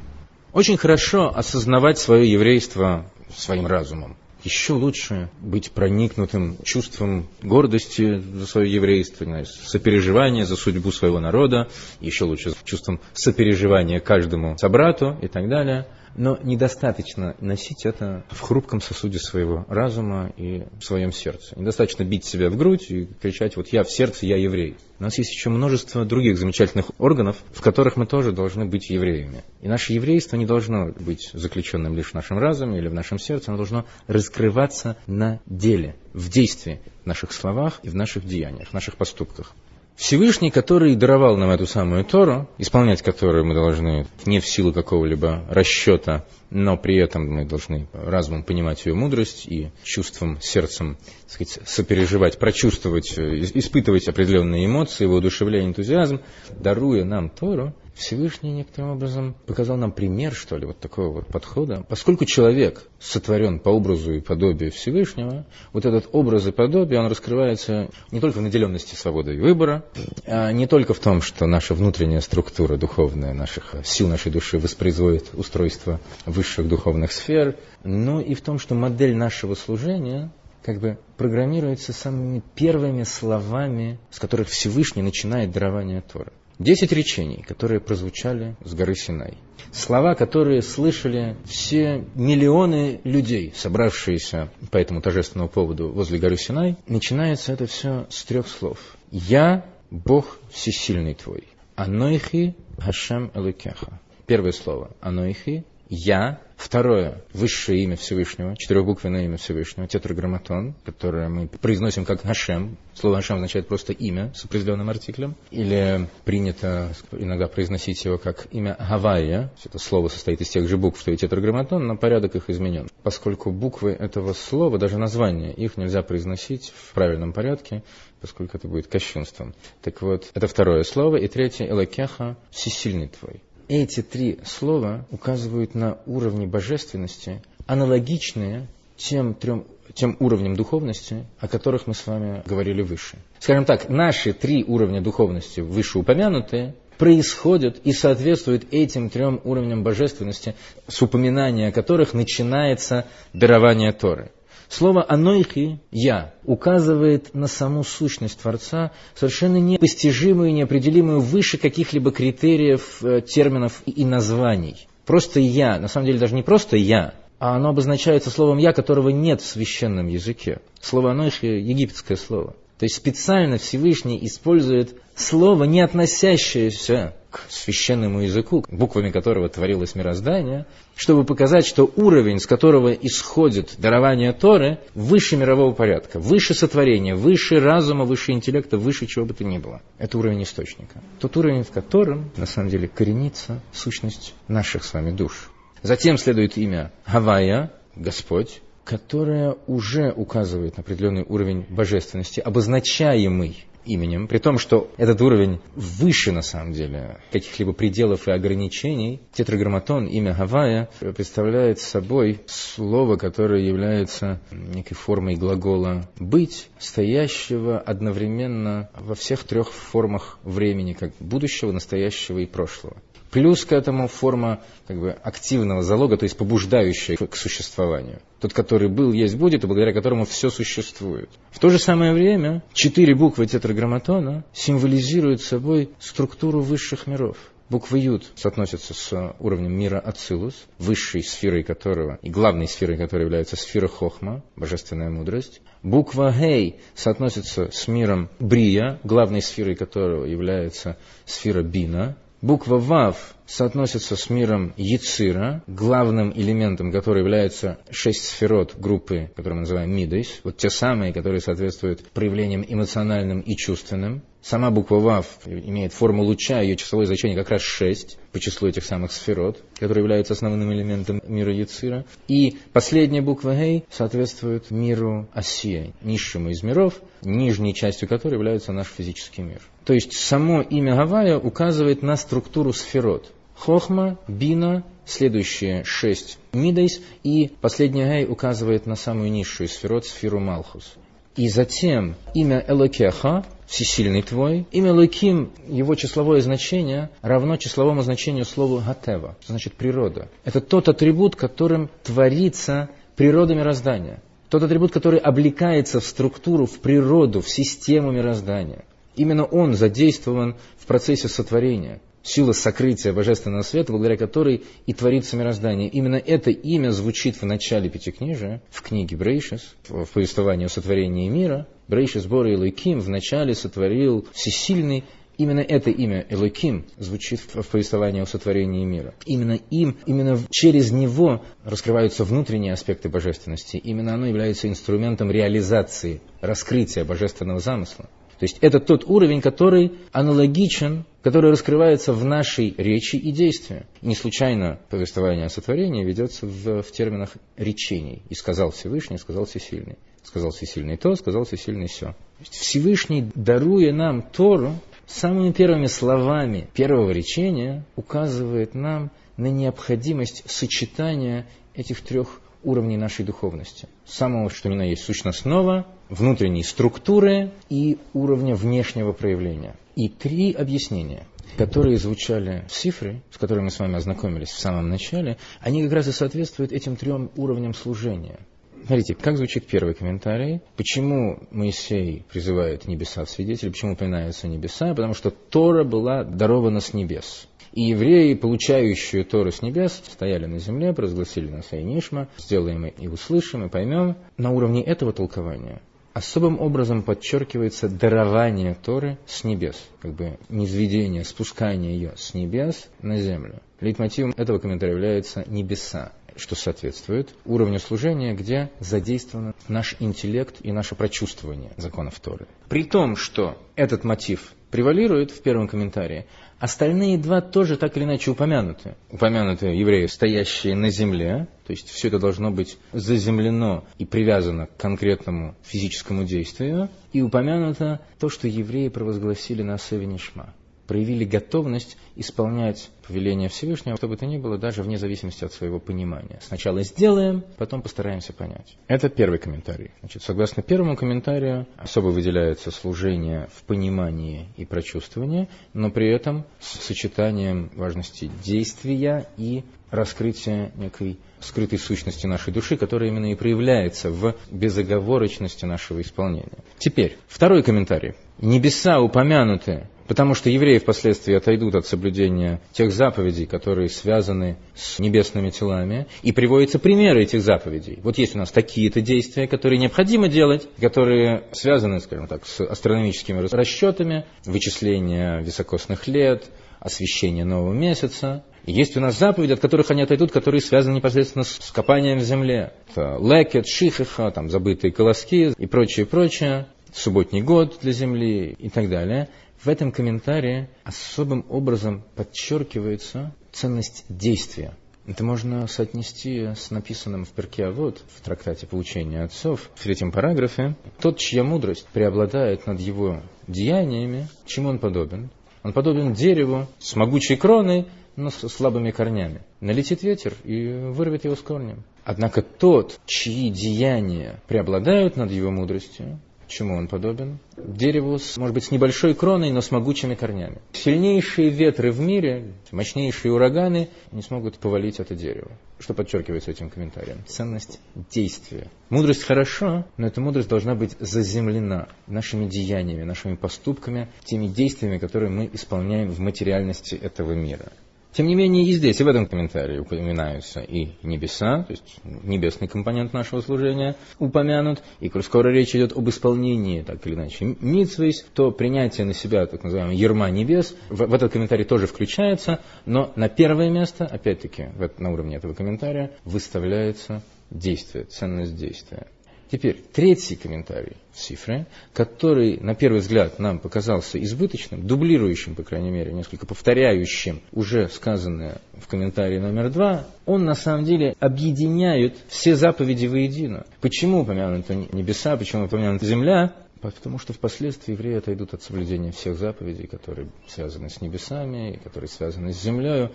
Очень 0.53 0.77
хорошо 0.77 1.35
осознавать 1.35 1.97
свое 1.97 2.31
еврейство 2.31 3.11
своим 3.35 3.65
разумом. 3.65 4.15
Еще 4.43 4.73
лучше 4.73 5.29
быть 5.41 5.71
проникнутым 5.71 6.57
чувством 6.63 7.27
гордости 7.41 8.19
за 8.19 8.45
свое 8.45 8.71
еврейство, 8.71 9.25
сопереживания 9.45 10.45
за 10.45 10.55
судьбу 10.57 10.91
своего 10.91 11.19
народа, 11.19 11.69
еще 12.01 12.25
лучше 12.25 12.53
чувством 12.65 12.99
сопереживания 13.13 13.99
каждому 13.99 14.57
собрату 14.57 15.17
и 15.21 15.27
так 15.27 15.49
далее– 15.49 15.87
но 16.15 16.37
недостаточно 16.43 17.35
носить 17.39 17.85
это 17.85 18.23
в 18.29 18.39
хрупком 18.41 18.81
сосуде 18.81 19.19
своего 19.19 19.65
разума 19.67 20.31
и 20.37 20.63
в 20.79 20.83
своем 20.83 21.11
сердце. 21.11 21.57
Недостаточно 21.59 22.03
бить 22.03 22.25
себя 22.25 22.49
в 22.49 22.57
грудь 22.57 22.89
и 22.89 23.05
кричать, 23.21 23.55
вот 23.57 23.67
я 23.69 23.83
в 23.83 23.91
сердце, 23.91 24.25
я 24.25 24.37
еврей. 24.37 24.77
У 24.99 25.03
нас 25.03 25.17
есть 25.17 25.31
еще 25.33 25.49
множество 25.49 26.05
других 26.05 26.37
замечательных 26.37 26.91
органов, 26.97 27.37
в 27.51 27.61
которых 27.61 27.97
мы 27.97 28.05
тоже 28.05 28.31
должны 28.31 28.65
быть 28.65 28.89
евреями. 28.89 29.43
И 29.61 29.67
наше 29.67 29.93
еврейство 29.93 30.37
не 30.37 30.45
должно 30.45 30.91
быть 30.91 31.31
заключенным 31.33 31.95
лишь 31.95 32.11
в 32.11 32.13
нашем 32.13 32.37
разуме 32.37 32.77
или 32.77 32.87
в 32.87 32.93
нашем 32.93 33.19
сердце, 33.19 33.51
оно 33.51 33.57
должно 33.57 33.85
раскрываться 34.07 34.97
на 35.07 35.39
деле, 35.45 35.95
в 36.13 36.29
действии, 36.29 36.79
в 37.03 37.07
наших 37.07 37.33
словах 37.33 37.79
и 37.83 37.89
в 37.89 37.95
наших 37.95 38.25
деяниях, 38.25 38.69
в 38.69 38.73
наших 38.73 38.97
поступках. 38.97 39.53
Всевышний, 39.95 40.49
который 40.49 40.95
даровал 40.95 41.37
нам 41.37 41.51
эту 41.51 41.67
самую 41.67 42.03
Тору, 42.03 42.49
исполнять 42.57 43.01
которую 43.01 43.45
мы 43.45 43.53
должны 43.53 44.07
не 44.25 44.39
в 44.39 44.45
силу 44.45 44.73
какого-либо 44.73 45.45
расчета, 45.49 46.25
но 46.49 46.77
при 46.77 46.97
этом 46.97 47.27
мы 47.27 47.45
должны 47.45 47.87
разумом 47.93 48.43
понимать 48.43 48.85
ее 48.85 48.95
мудрость 48.95 49.45
и 49.47 49.71
чувством, 49.83 50.39
сердцем 50.41 50.97
так 51.23 51.31
сказать, 51.31 51.67
сопереживать, 51.67 52.39
прочувствовать, 52.39 53.11
испытывать 53.17 54.07
определенные 54.07 54.65
эмоции, 54.65 55.05
воодушевление, 55.05 55.69
энтузиазм, 55.69 56.21
даруя 56.49 57.03
нам 57.03 57.29
Тору, 57.29 57.73
Всевышний 57.93 58.51
некоторым 58.51 58.91
образом 58.91 59.35
показал 59.45 59.77
нам 59.77 59.91
пример, 59.91 60.33
что 60.33 60.57
ли, 60.57 60.65
вот 60.65 60.79
такого 60.79 61.09
вот 61.09 61.27
подхода. 61.27 61.85
Поскольку 61.87 62.25
человек 62.25 62.89
сотворен 62.99 63.59
по 63.59 63.69
образу 63.69 64.13
и 64.13 64.19
подобию 64.19 64.71
Всевышнего, 64.71 65.45
вот 65.73 65.85
этот 65.85 66.09
образ 66.11 66.47
и 66.47 66.51
подобие, 66.51 66.99
он 66.99 67.07
раскрывается 67.07 67.89
не 68.11 68.19
только 68.19 68.37
в 68.39 68.41
наделенности 68.41 68.95
свободы 68.95 69.35
и 69.35 69.39
выбора, 69.39 69.85
а 70.25 70.51
не 70.51 70.67
только 70.67 70.93
в 70.93 70.99
том, 70.99 71.21
что 71.21 71.45
наша 71.45 71.73
внутренняя 71.75 72.21
структура 72.21 72.77
духовная, 72.77 73.33
наших 73.33 73.75
сил 73.83 74.07
нашей 74.07 74.31
души 74.31 74.57
воспроизводит 74.57 75.29
устройство 75.33 75.99
высших 76.25 76.67
духовных 76.67 77.11
сфер, 77.11 77.57
но 77.83 78.19
и 78.19 78.33
в 78.33 78.41
том, 78.41 78.57
что 78.59 78.75
модель 78.75 79.15
нашего 79.15 79.55
служения 79.55 80.31
как 80.63 80.79
бы 80.79 80.97
программируется 81.17 81.93
самыми 81.93 82.41
первыми 82.55 83.03
словами, 83.03 83.99
с 84.09 84.19
которых 84.19 84.47
Всевышний 84.47 85.01
начинает 85.01 85.51
дарование 85.51 86.01
Тора. 86.01 86.31
Десять 86.59 86.91
речений, 86.91 87.43
которые 87.47 87.79
прозвучали 87.79 88.55
с 88.63 88.75
горы 88.75 88.95
Синай. 88.95 89.37
Слова, 89.71 90.13
которые 90.13 90.61
слышали 90.61 91.35
все 91.45 92.05
миллионы 92.13 93.01
людей, 93.03 93.51
собравшиеся 93.55 94.51
по 94.69 94.77
этому 94.77 95.01
торжественному 95.01 95.49
поводу 95.49 95.89
возле 95.89 96.19
горы 96.19 96.37
Синай, 96.37 96.77
начинается 96.87 97.53
это 97.53 97.65
все 97.65 98.05
с 98.09 98.23
трех 98.23 98.47
слов. 98.47 98.77
«Я 99.09 99.65
Бог 99.89 100.37
всесильный 100.51 101.15
твой». 101.15 101.45
«Анойхи 101.75 102.55
Хашем 102.77 103.31
Элукеха». 103.33 103.99
Первое 104.27 104.51
слово 104.51 104.91
«Анойхи»– 105.01 105.65
«Я 105.95 106.39
Второе, 106.63 107.21
высшее 107.33 107.83
имя 107.83 107.97
Всевышнего, 107.97 108.55
четырехбуквенное 108.55 109.25
имя 109.25 109.35
Всевышнего, 109.37 109.85
тетраграмматон, 109.85 110.75
которое 110.85 111.27
мы 111.27 111.47
произносим 111.47 112.05
как 112.05 112.21
Хашем. 112.21 112.77
Слово 112.93 113.17
Хашем 113.17 113.35
означает 113.35 113.67
просто 113.67 113.91
имя 113.91 114.31
с 114.33 114.45
определенным 114.45 114.89
артиклем. 114.89 115.35
Или 115.51 116.07
принято 116.23 116.93
иногда 117.11 117.47
произносить 117.47 118.05
его 118.05 118.17
как 118.17 118.47
имя 118.51 118.77
Гавайя. 118.79 119.51
Это 119.65 119.77
слово 119.77 120.07
состоит 120.07 120.39
из 120.39 120.49
тех 120.49 120.67
же 120.69 120.77
букв, 120.77 121.01
что 121.01 121.11
и 121.11 121.17
тетраграмматон, 121.17 121.85
но 121.85 121.97
порядок 121.97 122.35
их 122.35 122.49
изменен. 122.49 122.87
Поскольку 123.03 123.51
буквы 123.51 123.91
этого 123.91 124.31
слова, 124.31 124.79
даже 124.79 124.97
название, 124.97 125.53
их 125.53 125.75
нельзя 125.75 126.01
произносить 126.01 126.73
в 126.75 126.93
правильном 126.93 127.33
порядке, 127.33 127.83
поскольку 128.21 128.55
это 128.55 128.69
будет 128.69 128.87
кощунством. 128.87 129.53
Так 129.81 130.01
вот, 130.01 130.31
это 130.33 130.47
второе 130.47 130.83
слово. 130.83 131.17
И 131.17 131.27
третье, 131.27 131.67
Элакеха, 131.67 132.37
всесильный 132.51 133.09
твой 133.09 133.41
эти 133.67 134.01
три 134.01 134.39
слова 134.45 135.05
указывают 135.11 135.75
на 135.75 135.97
уровни 136.05 136.45
божественности, 136.45 137.41
аналогичные 137.65 138.67
тем 138.97 139.33
трем 139.33 139.65
тем 139.93 140.15
уровням 140.19 140.55
духовности, 140.55 141.25
о 141.39 141.47
которых 141.47 141.87
мы 141.87 141.93
с 141.93 142.07
вами 142.07 142.41
говорили 142.45 142.81
выше. 142.81 143.17
Скажем 143.39 143.65
так, 143.65 143.89
наши 143.89 144.33
три 144.33 144.63
уровня 144.63 145.01
духовности, 145.01 145.59
вышеупомянутые, 145.59 146.73
происходят 146.97 147.79
и 147.83 147.91
соответствуют 147.91 148.65
этим 148.71 149.09
трем 149.09 149.41
уровням 149.43 149.83
божественности, 149.83 150.55
с 150.87 151.01
упоминания 151.01 151.71
которых 151.71 152.13
начинается 152.13 153.05
дарование 153.33 153.91
Торы. 153.91 154.31
Слово 154.69 155.05
«анойхи»– 155.07 155.79
«я» 155.91 156.33
указывает 156.45 157.33
на 157.33 157.47
саму 157.47 157.83
сущность 157.83 158.39
Творца, 158.39 158.91
совершенно 159.15 159.57
непостижимую 159.57 160.49
и 160.49 160.53
неопределимую 160.53 161.19
выше 161.19 161.57
каких-либо 161.57 162.11
критериев, 162.11 163.03
э, 163.03 163.21
терминов 163.21 163.81
и 163.85 164.05
названий. 164.05 164.87
Просто 165.05 165.39
«я», 165.39 165.79
на 165.79 165.87
самом 165.87 166.07
деле 166.07 166.19
даже 166.19 166.35
не 166.35 166.43
просто 166.43 166.77
«я», 166.77 167.13
а 167.39 167.55
оно 167.55 167.69
обозначается 167.69 168.29
словом 168.29 168.57
«я», 168.57 168.73
которого 168.73 169.09
нет 169.09 169.41
в 169.41 169.45
священном 169.45 170.07
языке. 170.07 170.59
Слово 170.81 171.11
«анойхи»– 171.11 171.45
египетское 171.45 172.17
слово. 172.17 172.55
То 172.79 172.85
есть 172.85 172.95
специально 172.95 173.57
Всевышний 173.57 174.19
использует 174.25 174.95
слово, 175.15 175.65
не 175.65 175.81
относящееся 175.81 177.13
к 177.33 177.41
священному 177.49 178.21
языку, 178.21 178.63
буквами 178.69 179.09
которого 179.09 179.49
творилось 179.49 179.95
мироздание, 179.95 180.67
чтобы 180.95 181.25
показать, 181.25 181.65
что 181.65 181.91
уровень, 181.95 182.37
с 182.37 182.45
которого 182.45 182.93
исходит 182.93 183.73
дарование 183.79 184.33
Торы, 184.33 184.77
выше 184.93 185.35
мирового 185.35 185.73
порядка, 185.73 186.19
выше 186.19 186.53
сотворения, 186.53 187.15
выше 187.15 187.59
разума, 187.59 188.05
выше 188.05 188.33
интеллекта, 188.33 188.77
выше 188.77 189.07
чего 189.07 189.25
бы 189.25 189.33
то 189.33 189.43
ни 189.43 189.57
было. 189.57 189.81
Это 189.97 190.19
уровень 190.19 190.43
источника. 190.43 191.01
Тот 191.19 191.35
уровень, 191.35 191.63
в 191.63 191.71
котором, 191.71 192.29
на 192.37 192.45
самом 192.45 192.69
деле, 192.69 192.87
коренится 192.87 193.61
сущность 193.73 194.35
наших 194.47 194.83
с 194.83 194.93
вами 194.93 195.09
душ. 195.09 195.49
Затем 195.81 196.19
следует 196.19 196.55
имя 196.55 196.91
Гавайя, 197.07 197.71
Господь, 197.95 198.61
которая 198.83 199.55
уже 199.65 200.11
указывает 200.11 200.77
на 200.77 200.81
определенный 200.83 201.25
уровень 201.27 201.65
божественности, 201.67 202.41
обозначаемый 202.41 203.65
именем, 203.85 204.27
при 204.27 204.37
том, 204.37 204.57
что 204.57 204.91
этот 204.97 205.21
уровень 205.21 205.59
выше, 205.75 206.31
на 206.31 206.41
самом 206.41 206.73
деле, 206.73 207.19
каких-либо 207.31 207.73
пределов 207.73 208.27
и 208.27 208.31
ограничений, 208.31 209.21
тетраграмматон, 209.33 210.07
имя 210.07 210.35
Гавая, 210.35 210.89
представляет 211.15 211.79
собой 211.79 212.41
слово, 212.47 213.17
которое 213.17 213.61
является 213.61 214.41
некой 214.51 214.95
формой 214.95 215.35
глагола 215.35 216.09
«быть», 216.19 216.69
стоящего 216.79 217.79
одновременно 217.79 218.89
во 218.95 219.15
всех 219.15 219.43
трех 219.43 219.71
формах 219.71 220.39
времени, 220.43 220.93
как 220.93 221.11
будущего, 221.19 221.71
настоящего 221.71 222.39
и 222.39 222.45
прошлого. 222.45 222.97
Плюс 223.33 223.65
к 223.65 223.71
этому 223.71 224.07
форма 224.07 224.61
как 224.87 224.99
бы, 224.99 225.09
активного 225.09 225.81
залога, 225.81 226.17
то 226.17 226.23
есть 226.23 226.37
побуждающая 226.37 227.17
к 227.17 227.35
существованию. 227.35 228.21
Тот, 228.39 228.53
который 228.53 228.89
был, 228.89 229.11
есть, 229.11 229.35
будет, 229.35 229.63
и 229.63 229.67
благодаря 229.67 229.91
которому 229.91 230.25
все 230.25 230.51
существует. 230.51 231.31
В 231.49 231.57
то 231.57 231.69
же 231.69 231.79
самое 231.79 232.13
время 232.13 232.61
четыре 232.73 233.15
буквы 233.15 233.47
тетраграмматона 233.47 234.45
символизируют 234.53 235.41
собой 235.41 235.89
структуру 235.99 236.61
высших 236.61 237.07
миров. 237.07 237.37
Буква 237.69 237.95
Юд 237.95 238.23
соотносится 238.35 238.93
с 238.93 239.35
уровнем 239.39 239.75
мира 239.75 239.97
Ацилус, 239.97 240.53
высшей 240.77 241.23
сферой 241.23 241.63
которого 241.63 242.19
и 242.21 242.29
главной 242.29 242.67
сферой 242.67 242.97
которой 242.97 243.23
является 243.23 243.55
сфера 243.55 243.87
Хохма, 243.87 244.43
божественная 244.55 245.09
мудрость. 245.09 245.59
Буква 245.81 246.31
Гей 246.31 246.81
соотносится 246.93 247.71
с 247.71 247.87
миром 247.87 248.29
Брия, 248.39 248.99
главной 249.03 249.41
сферой 249.41 249.73
которого 249.73 250.25
является 250.25 250.97
сфера 251.25 251.63
Бина, 251.63 252.15
Буква 252.43 252.77
Вав 252.77 253.35
соотносится 253.45 254.17
с 254.17 254.29
миром 254.29 254.73
Яцира, 254.75 255.63
главным 255.65 256.33
элементом 256.35 256.91
которой 256.91 257.19
является 257.19 257.79
шесть 257.89 258.25
сферот 258.25 258.75
группы, 258.75 259.31
которую 259.33 259.55
мы 259.55 259.61
называем 259.61 259.95
Мидейс, 259.95 260.41
вот 260.43 260.57
те 260.57 260.69
самые, 260.69 261.13
которые 261.13 261.39
соответствуют 261.39 262.11
проявлениям 262.11 262.65
эмоциональным 262.67 263.39
и 263.39 263.55
чувственным. 263.55 264.23
Сама 264.43 264.71
буква 264.71 264.97
Вав 264.99 265.25
имеет 265.45 265.93
форму 265.93 266.21
луча, 266.23 266.59
ее 266.59 266.75
числовое 266.75 267.05
значение 267.05 267.37
как 267.37 267.49
раз 267.49 267.61
6 267.61 268.17
по 268.33 268.41
числу 268.41 268.67
этих 268.67 268.83
самых 268.83 269.13
сферот, 269.13 269.63
которые 269.79 270.03
являются 270.03 270.33
основным 270.33 270.73
элементом 270.73 271.21
мира 271.25 271.53
Яцира. 271.53 272.03
И 272.27 272.57
последняя 272.73 273.21
буква 273.21 273.55
Гей 273.55 273.85
соответствует 273.89 274.69
миру 274.69 275.29
Осия, 275.33 275.93
низшему 276.01 276.49
из 276.49 276.61
миров, 276.61 276.95
нижней 277.21 277.73
частью 277.73 278.09
которой 278.09 278.33
является 278.33 278.73
наш 278.73 278.87
физический 278.87 279.43
мир. 279.43 279.61
То 279.85 279.93
есть 279.93 280.11
само 280.11 280.61
имя 280.61 280.97
Гавая 280.97 281.39
указывает 281.39 282.01
на 282.01 282.17
структуру 282.17 282.73
сферот. 282.73 283.31
Хохма, 283.55 284.19
Бина, 284.27 284.83
следующие 285.05 285.85
шесть 285.85 286.37
Мидейс, 286.51 286.99
и 287.23 287.49
последняя 287.61 288.17
Гей 288.17 288.25
указывает 288.29 288.87
на 288.87 288.97
самую 288.97 289.31
низшую 289.31 289.69
сферот, 289.69 290.05
сферу 290.05 290.41
Малхус. 290.41 290.95
И 291.35 291.49
затем 291.49 292.15
имя 292.35 292.63
Элокеха, 292.67 293.43
всесильный 293.67 294.21
твой, 294.21 294.67
имя 294.71 294.93
Луким, 294.93 295.51
его 295.67 295.95
числовое 295.95 296.41
значение 296.41 297.09
равно 297.21 297.57
числовому 297.57 298.01
значению 298.01 298.45
слова 298.45 298.81
Гатева, 298.85 299.35
значит 299.45 299.73
природа. 299.73 300.29
Это 300.43 300.61
тот 300.61 300.89
атрибут, 300.89 301.35
которым 301.35 301.89
творится 302.03 302.89
природа 303.15 303.55
мироздания. 303.55 304.21
Тот 304.49 304.63
атрибут, 304.63 304.91
который 304.91 305.19
облекается 305.19 305.99
в 305.99 306.05
структуру, 306.05 306.65
в 306.65 306.79
природу, 306.79 307.41
в 307.41 307.49
систему 307.49 308.11
мироздания. 308.11 308.85
Именно 309.15 309.45
он 309.45 309.73
задействован 309.73 310.55
в 310.77 310.85
процессе 310.85 311.27
сотворения 311.27 312.01
сила 312.23 312.53
сокрытия 312.53 313.13
Божественного 313.13 313.61
Света, 313.61 313.91
благодаря 313.91 314.17
которой 314.17 314.63
и 314.85 314.93
творится 314.93 315.37
мироздание. 315.37 315.89
Именно 315.89 316.15
это 316.15 316.49
имя 316.49 316.91
звучит 316.91 317.35
в 317.35 317.45
начале 317.45 317.89
Пятикнижия, 317.89 318.61
в 318.71 318.81
книге 318.81 319.17
Брейшис, 319.17 319.75
в 319.87 320.05
повествовании 320.05 320.65
о 320.65 320.69
сотворении 320.69 321.29
мира. 321.29 321.67
Брейшис 321.87 322.25
Бор 322.25 322.47
Элойким 322.47 322.99
вначале 322.99 323.53
сотворил 323.53 324.25
всесильный 324.33 325.03
Именно 325.37 325.61
это 325.61 325.89
имя 325.89 326.27
Элоким 326.29 326.85
звучит 326.99 327.39
в 327.39 327.67
повествовании 327.67 328.21
о 328.21 328.25
сотворении 328.25 328.85
мира. 328.85 329.15
Именно 329.25 329.59
им, 329.71 329.97
именно 330.05 330.39
через 330.51 330.91
него 330.91 331.43
раскрываются 331.63 332.23
внутренние 332.23 332.73
аспекты 332.73 333.09
божественности. 333.09 333.77
Именно 333.77 334.13
оно 334.13 334.27
является 334.27 334.67
инструментом 334.69 335.31
реализации, 335.31 336.21
раскрытия 336.41 337.03
божественного 337.03 337.59
замысла. 337.59 338.05
То 338.37 338.43
есть 338.43 338.57
это 338.61 338.79
тот 338.79 339.05
уровень, 339.05 339.41
который 339.41 339.93
аналогичен, 340.11 341.05
который 341.23 341.51
раскрывается 341.51 342.11
в 342.11 342.25
нашей 342.25 342.75
речи 342.77 343.15
и 343.15 343.31
действии. 343.31 343.85
Не 344.01 344.13
случайно 344.13 344.79
повествование 344.89 345.45
о 345.45 345.49
сотворении 345.49 346.03
ведется 346.03 346.45
в, 346.45 346.83
в 346.83 346.91
терминах 346.91 347.31
речений. 347.55 348.21
И 348.29 348.35
сказал 348.35 348.71
Всевышний, 348.71 349.17
сказал 349.17 349.45
Всесильный. 349.45 349.97
Сказал 350.21 350.51
Всесильный 350.51 350.97
то, 350.97 351.15
сказал 351.15 351.45
Всесильный 351.45 351.87
все. 351.87 352.15
Всевышний, 352.41 353.31
даруя 353.35 353.93
нам 353.93 354.21
Тору, 354.21 354.73
самыми 355.05 355.53
первыми 355.53 355.85
словами 355.85 356.69
первого 356.73 357.11
речения 357.11 357.85
указывает 357.95 358.73
нам 358.73 359.09
на 359.37 359.47
необходимость 359.47 360.43
сочетания 360.49 361.47
этих 361.73 362.01
трех 362.01 362.41
уровней 362.63 362.97
нашей 362.97 363.25
духовности. 363.25 363.87
Самого, 364.05 364.49
что 364.49 364.69
ни 364.69 364.75
на 364.75 364.83
есть 364.83 365.03
сущностного, 365.03 365.87
внутренней 366.09 366.63
структуры 366.63 367.51
и 367.69 367.97
уровня 368.13 368.55
внешнего 368.55 369.11
проявления. 369.11 369.75
И 369.95 370.09
три 370.09 370.53
объяснения 370.53 371.27
которые 371.57 371.97
звучали 371.97 372.65
в 372.67 372.71
цифры, 372.71 373.21
с 373.29 373.37
которыми 373.37 373.65
мы 373.65 373.69
с 373.69 373.77
вами 373.77 373.95
ознакомились 373.95 374.49
в 374.49 374.59
самом 374.59 374.89
начале, 374.89 375.37
они 375.59 375.83
как 375.83 375.93
раз 375.93 376.07
и 376.07 376.11
соответствуют 376.11 376.71
этим 376.71 376.95
трем 376.95 377.29
уровням 377.35 377.73
служения. 377.73 378.39
Смотрите, 378.85 379.15
как 379.15 379.37
звучит 379.37 379.65
первый 379.65 379.93
комментарий. 379.93 380.59
Почему 380.75 381.39
Моисей 381.51 382.25
призывает 382.29 382.85
небеса 382.85 383.23
в 383.23 383.29
свидетели, 383.29 383.69
почему 383.69 383.93
упоминаются 383.93 384.47
небеса? 384.47 384.89
Потому 384.89 385.13
что 385.13 385.31
Тора 385.31 385.85
была 385.85 386.25
дарована 386.25 386.81
с 386.81 386.93
небес. 386.93 387.47
И 387.73 387.81
евреи, 387.81 388.35
получающие 388.35 389.23
Тору 389.23 389.51
с 389.51 389.63
небес, 389.63 390.01
стояли 390.07 390.45
на 390.45 390.59
земле, 390.59 390.93
провозгласили 390.93 391.49
на 391.49 391.63
Сайнишма, 391.63 392.27
сделаем 392.37 392.85
и 392.85 393.07
услышим, 393.07 393.65
и 393.65 393.69
поймем. 393.69 394.15
На 394.37 394.51
уровне 394.51 394.83
этого 394.83 395.11
толкования 395.11 395.81
особым 396.13 396.59
образом 396.61 397.01
подчеркивается 397.01 397.89
дарование 397.89 398.75
Торы 398.75 399.17
с 399.25 399.43
небес, 399.43 399.83
как 399.99 400.13
бы 400.13 400.37
низведение, 400.49 401.23
спускание 401.23 401.95
ее 401.95 402.13
с 402.15 402.33
небес 402.33 402.87
на 403.01 403.17
землю. 403.17 403.61
Лейтмотивом 403.81 404.33
этого 404.37 404.59
комментария 404.59 404.93
является 404.93 405.43
небеса, 405.47 406.13
что 406.35 406.55
соответствует 406.55 407.33
уровню 407.45 407.79
служения, 407.79 408.33
где 408.33 408.69
задействован 408.79 409.55
наш 409.67 409.95
интеллект 409.99 410.57
и 410.61 410.71
наше 410.71 410.95
прочувствование 410.95 411.71
законов 411.77 412.19
Торы. 412.19 412.47
При 412.69 412.83
том, 412.83 413.15
что 413.15 413.57
этот 413.75 414.03
мотив 414.03 414.53
превалирует 414.71 415.31
в 415.31 415.41
первом 415.41 415.67
комментарии, 415.67 416.25
Остальные 416.63 417.17
два 417.17 417.41
тоже 417.41 417.75
так 417.75 417.97
или 417.97 418.05
иначе 418.05 418.31
упомянуты. 418.31 418.95
Упомянуты 419.11 419.65
евреи, 419.65 420.05
стоящие 420.05 420.77
на 420.77 420.91
земле, 420.91 421.49
то 421.67 421.71
есть 421.71 421.89
все 421.89 422.07
это 422.07 422.19
должно 422.19 422.51
быть 422.51 422.77
заземлено 422.93 423.83
и 423.97 424.05
привязано 424.05 424.67
к 424.67 424.77
конкретному 424.77 425.55
физическому 425.63 426.23
действию. 426.23 426.87
И 427.11 427.21
упомянуто 427.21 427.99
то, 428.17 428.29
что 428.29 428.47
евреи 428.47 428.87
провозгласили 428.87 429.61
на 429.61 429.77
Севенишма 429.77 430.53
проявили 430.87 431.25
готовность 431.25 431.97
исполнять 432.15 432.89
повеление 433.07 433.49
Всевышнего, 433.49 433.97
что 433.97 434.07
бы 434.07 434.17
то 434.17 434.25
ни 434.25 434.37
было, 434.37 434.57
даже 434.57 434.83
вне 434.83 434.97
зависимости 434.97 435.43
от 435.43 435.53
своего 435.53 435.79
понимания. 435.79 436.39
Сначала 436.41 436.83
сделаем, 436.83 437.43
потом 437.57 437.81
постараемся 437.81 438.33
понять. 438.33 438.77
Это 438.87 439.09
первый 439.09 439.39
комментарий. 439.39 439.91
Значит, 439.99 440.23
согласно 440.23 440.63
первому 440.63 440.95
комментарию, 440.95 441.67
особо 441.77 442.07
выделяется 442.07 442.71
служение 442.71 443.47
в 443.53 443.63
понимании 443.63 444.47
и 444.57 444.65
прочувствовании, 444.65 445.49
но 445.73 445.89
при 445.89 446.13
этом 446.13 446.45
с 446.59 446.79
сочетанием 446.79 447.71
важности 447.75 448.31
действия 448.43 449.27
и 449.37 449.63
раскрытия 449.93 450.71
некой 450.75 451.19
скрытой 451.39 451.77
сущности 451.77 452.25
нашей 452.25 452.51
души, 452.51 452.77
которая 452.77 453.09
именно 453.09 453.31
и 453.31 453.35
проявляется 453.35 454.09
в 454.09 454.35
безоговорочности 454.49 455.65
нашего 455.65 456.01
исполнения. 456.01 456.63
Теперь, 456.79 457.17
второй 457.27 457.61
комментарий. 457.63 458.15
Небеса 458.39 458.99
упомянуты 458.99 459.87
Потому 460.07 460.35
что 460.35 460.49
евреи 460.49 460.79
впоследствии 460.79 461.35
отойдут 461.35 461.75
от 461.75 461.85
соблюдения 461.85 462.61
тех 462.73 462.91
заповедей, 462.91 463.45
которые 463.45 463.89
связаны 463.89 464.57
с 464.75 464.99
небесными 464.99 465.49
телами, 465.49 466.07
и 466.23 466.31
приводятся 466.31 466.79
примеры 466.79 467.23
этих 467.23 467.41
заповедей. 467.41 467.99
Вот 468.03 468.17
есть 468.17 468.35
у 468.35 468.39
нас 468.39 468.51
такие-то 468.51 469.01
действия, 469.01 469.47
которые 469.47 469.79
необходимо 469.79 470.27
делать, 470.27 470.67
которые 470.79 471.43
связаны, 471.51 471.99
скажем 471.99 472.27
так, 472.27 472.45
с 472.45 472.59
астрономическими 472.61 473.39
расчетами, 473.51 474.25
вычисление 474.45 475.41
високосных 475.41 476.07
лет, 476.07 476.43
освещение 476.79 477.45
нового 477.45 477.73
месяца. 477.73 478.43
Есть 478.65 478.97
у 478.97 478.99
нас 478.99 479.17
заповеди, 479.17 479.53
от 479.53 479.61
которых 479.61 479.89
они 479.91 480.01
отойдут, 480.01 480.31
которые 480.31 480.61
связаны 480.61 480.95
непосредственно 480.95 481.43
с 481.43 481.71
копанием 481.73 482.17
в 482.17 482.23
земле. 482.23 482.73
Это 482.91 483.17
лекет, 483.21 483.67
шифиха, 483.67 484.31
там 484.31 484.49
забытые 484.49 484.91
колоски 484.91 485.53
и 485.57 485.65
прочее, 485.65 486.05
прочее 486.05 486.67
субботний 486.93 487.41
год 487.41 487.79
для 487.81 487.91
Земли 487.91 488.55
и 488.57 488.69
так 488.69 488.89
далее. 488.89 489.29
В 489.63 489.69
этом 489.69 489.93
комментарии 489.93 490.67
особым 490.83 491.45
образом 491.47 492.03
подчеркивается 492.17 493.33
ценность 493.53 494.03
действия. 494.09 494.73
Это 495.07 495.23
можно 495.23 495.67
соотнести 495.67 496.53
с 496.53 496.69
написанным 496.69 497.23
в 497.23 497.29
перке 497.29 497.69
вот 497.69 498.03
в 498.13 498.21
трактате 498.21 498.67
«Поучение 498.67 499.23
отцов» 499.23 499.69
в 499.73 499.81
третьем 499.81 500.11
параграфе. 500.11 500.75
Тот, 500.99 501.17
чья 501.17 501.45
мудрость 501.45 501.87
преобладает 501.93 502.67
над 502.67 502.81
его 502.81 503.21
деяниями, 503.47 504.27
чему 504.45 504.67
он 504.67 504.79
подобен? 504.79 505.29
Он 505.63 505.71
подобен 505.71 506.11
дереву 506.11 506.67
с 506.79 506.97
могучей 506.97 507.37
кроной, 507.37 507.87
но 508.17 508.31
с 508.31 508.47
слабыми 508.49 508.91
корнями. 508.91 509.43
Налетит 509.61 510.03
ветер 510.03 510.33
и 510.43 510.91
вырвет 510.91 511.23
его 511.23 511.37
с 511.37 511.41
корнем. 511.41 511.85
Однако 512.03 512.41
тот, 512.41 512.99
чьи 513.05 513.49
деяния 513.49 514.41
преобладают 514.45 515.15
над 515.15 515.31
его 515.31 515.51
мудростью, 515.51 516.19
Чему 516.55 516.75
он 516.75 516.87
подобен? 516.87 517.39
Дереву, 517.57 518.19
с, 518.19 518.37
может 518.37 518.53
быть, 518.53 518.65
с 518.65 518.69
небольшой 518.69 519.15
кроной, 519.15 519.51
но 519.51 519.61
с 519.61 519.71
могучими 519.71 520.13
корнями. 520.13 520.61
Сильнейшие 520.73 521.49
ветры 521.49 521.91
в 521.91 521.99
мире, 521.99 522.53
мощнейшие 522.69 523.33
ураганы 523.33 523.89
не 524.11 524.21
смогут 524.21 524.59
повалить 524.59 524.99
это 524.99 525.15
дерево. 525.15 525.51
Что 525.79 525.95
подчеркивается 525.95 526.51
этим 526.51 526.69
комментарием? 526.69 527.23
Ценность 527.25 527.79
действия. 528.11 528.67
Мудрость 528.89 529.23
хорошо, 529.23 529.87
но 529.97 530.05
эта 530.05 530.21
мудрость 530.21 530.47
должна 530.47 530.75
быть 530.75 530.95
заземлена 530.99 531.87
нашими 532.05 532.47
деяниями, 532.47 533.01
нашими 533.01 533.33
поступками, 533.33 534.09
теми 534.23 534.45
действиями, 534.45 534.99
которые 534.99 535.31
мы 535.31 535.49
исполняем 535.51 536.11
в 536.11 536.19
материальности 536.19 536.93
этого 536.93 537.31
мира. 537.31 537.71
Тем 538.13 538.27
не 538.27 538.35
менее, 538.35 538.63
и 538.65 538.73
здесь, 538.73 538.99
и 539.01 539.03
в 539.03 539.07
этом 539.07 539.25
комментарии 539.25 539.79
упоминаются 539.79 540.59
и 540.59 540.89
небеса, 541.01 541.63
то 541.63 541.71
есть 541.71 541.99
небесный 542.03 542.67
компонент 542.67 543.11
нашего 543.11 543.41
служения 543.41 543.95
упомянут, 544.19 544.83
и 544.99 545.09
коль 545.09 545.23
скоро 545.23 545.49
речь 545.49 545.75
идет 545.75 545.93
об 545.93 546.07
исполнении, 546.09 546.83
так 546.83 547.05
или 547.07 547.15
иначе, 547.15 547.55
митсвейс, 547.59 548.23
то 548.33 548.51
принятие 548.51 549.07
на 549.07 549.15
себя 549.15 549.47
так 549.47 549.63
называемого 549.63 549.95
ерма 549.95 550.29
небес 550.29 550.75
в, 550.89 551.07
в 551.07 551.13
этот 551.13 551.33
комментарий 551.33 551.65
тоже 551.65 551.87
включается, 551.87 552.59
но 552.85 553.11
на 553.15 553.29
первое 553.29 553.71
место, 553.71 554.05
опять-таки, 554.05 554.69
на 554.99 555.11
уровне 555.11 555.37
этого 555.37 555.55
комментария, 555.55 556.11
выставляется 556.23 557.23
действие, 557.49 558.05
ценность 558.05 558.55
действия. 558.55 559.07
Теперь 559.53 559.83
третий 559.93 560.35
комментарий 560.35 560.97
Сифры, 561.13 561.67
который 561.93 562.57
на 562.59 562.73
первый 562.73 563.01
взгляд 563.01 563.37
нам 563.37 563.59
показался 563.59 564.19
избыточным, 564.19 564.87
дублирующим, 564.87 565.53
по 565.53 565.61
крайней 565.61 565.91
мере, 565.91 566.11
несколько 566.11 566.47
повторяющим 566.47 567.39
уже 567.51 567.87
сказанное 567.89 568.61
в 568.73 568.87
комментарии 568.87 569.37
номер 569.37 569.69
два, 569.69 570.07
он 570.25 570.43
на 570.43 570.55
самом 570.55 570.85
деле 570.85 571.15
объединяет 571.19 572.17
все 572.29 572.55
заповеди 572.55 573.05
воедино. 573.05 573.67
Почему 573.79 574.21
упомянуты 574.21 574.73
небеса, 574.91 575.37
почему 575.37 575.65
упомянута 575.65 576.03
земля? 576.03 576.55
Потому 576.83 577.17
что 577.17 577.31
впоследствии 577.31 577.93
евреи 577.93 578.17
отойдут 578.17 578.53
от 578.53 578.61
соблюдения 578.61 579.13
всех 579.13 579.37
заповедей, 579.37 579.87
которые 579.87 580.27
связаны 580.49 580.89
с 580.89 580.99
небесами, 580.99 581.79
которые 581.81 582.09
связаны 582.09 582.51
с 582.51 582.61
землей. 582.61 583.09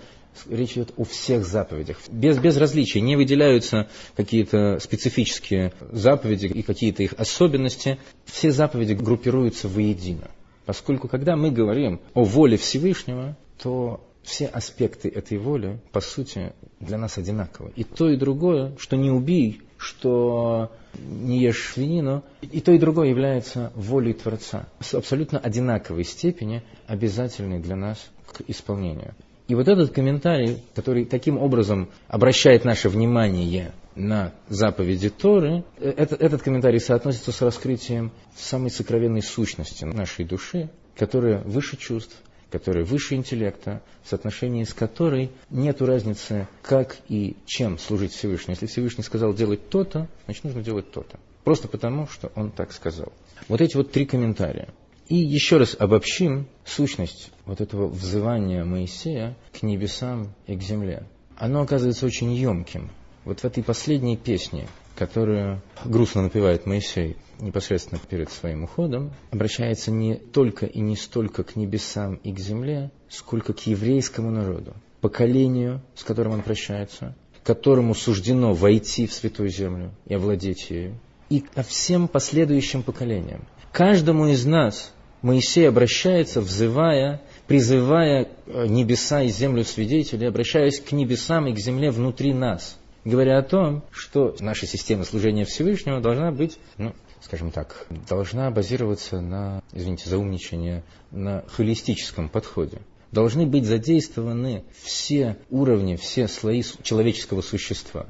Речь 0.48 0.72
идет 0.72 0.94
о 0.96 1.04
всех 1.04 1.44
заповедях. 1.44 1.98
Без, 2.08 2.38
без 2.38 2.56
различия 2.56 3.02
не 3.02 3.14
выделяются 3.16 3.88
какие-то 4.16 4.78
специфические 4.80 5.74
заповеди 5.92 6.46
и 6.46 6.62
какие-то 6.62 7.02
их 7.02 7.12
особенности. 7.18 7.98
Все 8.24 8.52
заповеди 8.52 8.94
группируются 8.94 9.68
воедино. 9.68 10.30
Поскольку 10.64 11.06
когда 11.08 11.36
мы 11.36 11.50
говорим 11.50 12.00
о 12.14 12.24
воле 12.24 12.56
Всевышнего, 12.56 13.36
то 13.62 14.02
все 14.22 14.46
аспекты 14.46 15.10
этой 15.10 15.36
воли, 15.36 15.78
по 15.92 16.00
сути, 16.00 16.54
для 16.80 16.96
нас 16.96 17.18
одинаковы. 17.18 17.72
И 17.76 17.84
то, 17.84 18.08
и 18.08 18.16
другое, 18.16 18.74
что 18.78 18.96
не 18.96 19.10
убий, 19.10 19.60
что 19.76 20.72
не 20.94 21.40
ешь 21.40 21.72
свинину, 21.72 22.24
и 22.40 22.60
то, 22.60 22.72
и 22.72 22.78
другое 22.78 23.08
является 23.08 23.72
волей 23.74 24.12
Творца. 24.12 24.66
С 24.80 24.94
абсолютно 24.94 25.38
одинаковой 25.38 26.04
степени 26.04 26.62
обязательной 26.86 27.60
для 27.60 27.76
нас 27.76 28.10
к 28.26 28.42
исполнению. 28.48 29.14
И 29.48 29.54
вот 29.54 29.66
этот 29.66 29.92
комментарий, 29.92 30.62
который 30.74 31.06
таким 31.06 31.38
образом 31.38 31.88
обращает 32.06 32.64
наше 32.64 32.90
внимание 32.90 33.72
на 33.94 34.34
заповеди 34.48 35.08
Торы, 35.08 35.64
э, 35.78 35.90
это, 35.96 36.16
этот 36.16 36.42
комментарий 36.42 36.80
соотносится 36.80 37.32
с 37.32 37.40
раскрытием 37.40 38.12
самой 38.36 38.70
сокровенной 38.70 39.22
сущности 39.22 39.84
нашей 39.84 40.26
души, 40.26 40.68
которая 40.96 41.42
выше 41.44 41.78
чувств, 41.78 42.14
которая 42.50 42.84
выше 42.84 43.14
интеллекта, 43.14 43.82
в 44.02 44.08
соотношении 44.08 44.64
с 44.64 44.72
которой 44.72 45.30
нет 45.50 45.82
разницы, 45.82 46.48
как 46.62 46.96
и 47.08 47.36
чем 47.46 47.78
служить 47.78 48.12
Всевышнему. 48.12 48.52
Если 48.52 48.66
Всевышний 48.66 49.04
сказал 49.04 49.34
делать 49.34 49.68
то-то, 49.68 50.08
значит 50.24 50.44
нужно 50.44 50.62
делать 50.62 50.90
то-то. 50.90 51.18
Просто 51.44 51.68
потому, 51.68 52.06
что 52.06 52.32
он 52.34 52.50
так 52.50 52.72
сказал. 52.72 53.12
Вот 53.48 53.60
эти 53.60 53.76
вот 53.76 53.92
три 53.92 54.06
комментария. 54.06 54.68
И 55.08 55.16
еще 55.16 55.56
раз 55.56 55.74
обобщим 55.78 56.46
сущность 56.66 57.30
вот 57.46 57.62
этого 57.62 57.88
взывания 57.88 58.64
Моисея 58.64 59.36
к 59.58 59.62
небесам 59.62 60.34
и 60.46 60.54
к 60.54 60.62
земле. 60.62 61.04
Оно 61.36 61.62
оказывается 61.62 62.04
очень 62.04 62.32
емким. 62.34 62.90
Вот 63.24 63.40
в 63.40 63.44
этой 63.44 63.62
последней 63.62 64.16
песне, 64.16 64.68
которую 64.98 65.62
грустно 65.84 66.22
напевает 66.22 66.66
Моисей 66.66 67.16
непосредственно 67.38 68.00
перед 68.10 68.30
своим 68.30 68.64
уходом, 68.64 69.12
обращается 69.30 69.92
не 69.92 70.16
только 70.16 70.66
и 70.66 70.80
не 70.80 70.96
столько 70.96 71.44
к 71.44 71.54
небесам 71.54 72.16
и 72.16 72.32
к 72.32 72.38
земле, 72.40 72.90
сколько 73.08 73.52
к 73.52 73.60
еврейскому 73.60 74.32
народу, 74.32 74.74
поколению, 75.00 75.80
с 75.94 76.02
которым 76.02 76.32
он 76.32 76.42
прощается, 76.42 77.14
которому 77.44 77.94
суждено 77.94 78.52
войти 78.54 79.06
в 79.06 79.12
Святую 79.12 79.50
Землю 79.50 79.92
и 80.06 80.14
овладеть 80.14 80.68
ею, 80.70 80.98
и 81.30 81.40
ко 81.40 81.62
всем 81.62 82.08
последующим 82.08 82.82
поколениям. 82.82 83.46
Каждому 83.70 84.26
из 84.26 84.44
нас 84.44 84.92
Моисей 85.22 85.68
обращается, 85.68 86.40
взывая, 86.40 87.22
призывая 87.46 88.28
э, 88.46 88.66
небеса 88.66 89.22
и 89.22 89.28
землю 89.28 89.64
свидетелей, 89.64 90.26
обращаясь 90.26 90.80
к 90.80 90.90
небесам 90.90 91.46
и 91.46 91.54
к 91.54 91.58
земле 91.58 91.90
внутри 91.90 92.34
нас, 92.34 92.78
говоря 93.04 93.38
о 93.38 93.42
том, 93.42 93.82
что 93.90 94.34
наша 94.40 94.66
система 94.66 95.04
служения 95.04 95.44
Всевышнего 95.44 96.00
должна 96.00 96.30
быть, 96.30 96.58
ну, 96.76 96.94
скажем 97.20 97.50
так, 97.50 97.86
должна 98.08 98.50
базироваться 98.50 99.20
на, 99.20 99.62
извините 99.72 100.08
за 100.08 100.18
умничание, 100.18 100.82
на 101.10 101.44
холистическом 101.48 102.28
подходе. 102.28 102.78
Должны 103.12 103.46
быть 103.46 103.64
задействованы 103.64 104.64
все 104.82 105.38
уровни, 105.48 105.96
все 105.96 106.28
слои 106.28 106.62
человеческого 106.82 107.40
существа. 107.40 108.06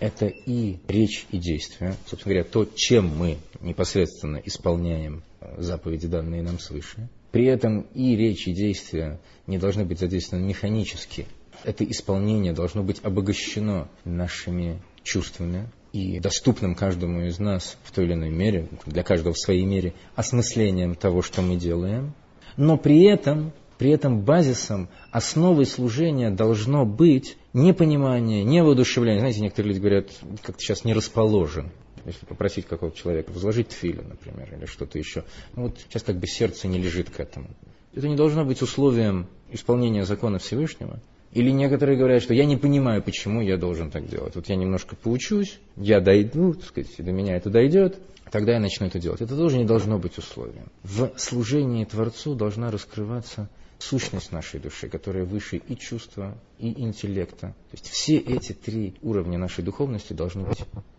Это 0.00 0.26
и 0.26 0.78
речь, 0.88 1.26
и 1.30 1.38
действие. 1.38 1.94
Собственно 2.06 2.34
говоря, 2.34 2.44
то, 2.50 2.64
чем 2.74 3.06
мы 3.06 3.38
непосредственно 3.60 4.38
исполняем 4.38 5.22
заповеди, 5.58 6.08
данные 6.08 6.42
нам 6.42 6.58
свыше. 6.58 7.08
При 7.30 7.46
этом 7.46 7.82
и 7.94 8.16
речь, 8.16 8.48
и 8.48 8.52
действия 8.52 9.20
не 9.46 9.58
должны 9.58 9.84
быть 9.84 10.00
задействованы 10.00 10.46
механически. 10.46 11.26
Это 11.64 11.84
исполнение 11.84 12.52
должно 12.52 12.82
быть 12.82 13.00
обогащено 13.02 13.88
нашими 14.04 14.80
чувствами 15.02 15.68
и 15.92 16.20
доступным 16.20 16.74
каждому 16.74 17.22
из 17.22 17.38
нас 17.38 17.76
в 17.82 17.92
той 17.92 18.04
или 18.04 18.14
иной 18.14 18.30
мере, 18.30 18.68
для 18.86 19.02
каждого 19.02 19.34
в 19.34 19.38
своей 19.38 19.64
мере, 19.64 19.94
осмыслением 20.14 20.94
того, 20.94 21.22
что 21.22 21.42
мы 21.42 21.56
делаем. 21.56 22.14
Но 22.56 22.76
при 22.76 23.04
этом, 23.04 23.52
при 23.78 23.90
этом 23.90 24.20
базисом, 24.20 24.88
основой 25.10 25.66
служения 25.66 26.30
должно 26.30 26.84
быть 26.84 27.36
непонимание, 27.52 28.44
невоодушевление. 28.44 29.20
Знаете, 29.20 29.40
некоторые 29.40 29.72
люди 29.72 29.80
говорят, 29.80 30.10
как-то 30.42 30.60
сейчас 30.60 30.84
не 30.84 30.94
расположен 30.94 31.70
если 32.04 32.26
попросить 32.26 32.66
какого-то 32.66 32.96
человека 32.96 33.30
возложить 33.30 33.68
тфилин, 33.68 34.08
например, 34.08 34.54
или 34.54 34.66
что-то 34.66 34.98
еще, 34.98 35.24
ну 35.54 35.64
вот 35.64 35.78
сейчас 35.78 36.02
как 36.02 36.16
бы 36.16 36.26
сердце 36.26 36.68
не 36.68 36.78
лежит 36.78 37.10
к 37.10 37.20
этому. 37.20 37.48
Это 37.94 38.08
не 38.08 38.16
должно 38.16 38.44
быть 38.44 38.62
условием 38.62 39.26
исполнения 39.50 40.04
закона 40.04 40.38
Всевышнего. 40.38 41.00
Или 41.32 41.50
некоторые 41.50 41.96
говорят, 41.96 42.22
что 42.22 42.34
я 42.34 42.44
не 42.44 42.56
понимаю, 42.56 43.02
почему 43.02 43.40
я 43.40 43.56
должен 43.56 43.90
так 43.90 44.08
делать. 44.08 44.34
Вот 44.34 44.48
я 44.48 44.56
немножко 44.56 44.96
поучусь, 44.96 45.60
я 45.76 46.00
дойду, 46.00 46.54
так 46.54 46.64
сказать, 46.64 46.90
до 46.98 47.12
меня 47.12 47.36
это 47.36 47.50
дойдет, 47.50 48.00
тогда 48.30 48.54
я 48.54 48.60
начну 48.60 48.86
это 48.86 48.98
делать. 48.98 49.20
Это 49.20 49.36
тоже 49.36 49.58
не 49.58 49.64
должно 49.64 49.98
быть 49.98 50.18
условием. 50.18 50.70
В 50.82 51.12
служении 51.16 51.84
Творцу 51.84 52.34
должна 52.34 52.70
раскрываться 52.70 53.48
сущность 53.78 54.32
нашей 54.32 54.60
души, 54.60 54.88
которая 54.88 55.24
выше 55.24 55.56
и 55.56 55.76
чувства, 55.76 56.36
и 56.58 56.68
интеллекта. 56.82 57.48
То 57.70 57.72
есть 57.72 57.88
все 57.88 58.16
эти 58.16 58.52
три 58.52 58.94
уровня 59.00 59.38
нашей 59.38 59.62
духовности 59.62 60.12
должны 60.12 60.42
быть 60.42 60.58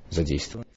задействованы. 0.10 0.65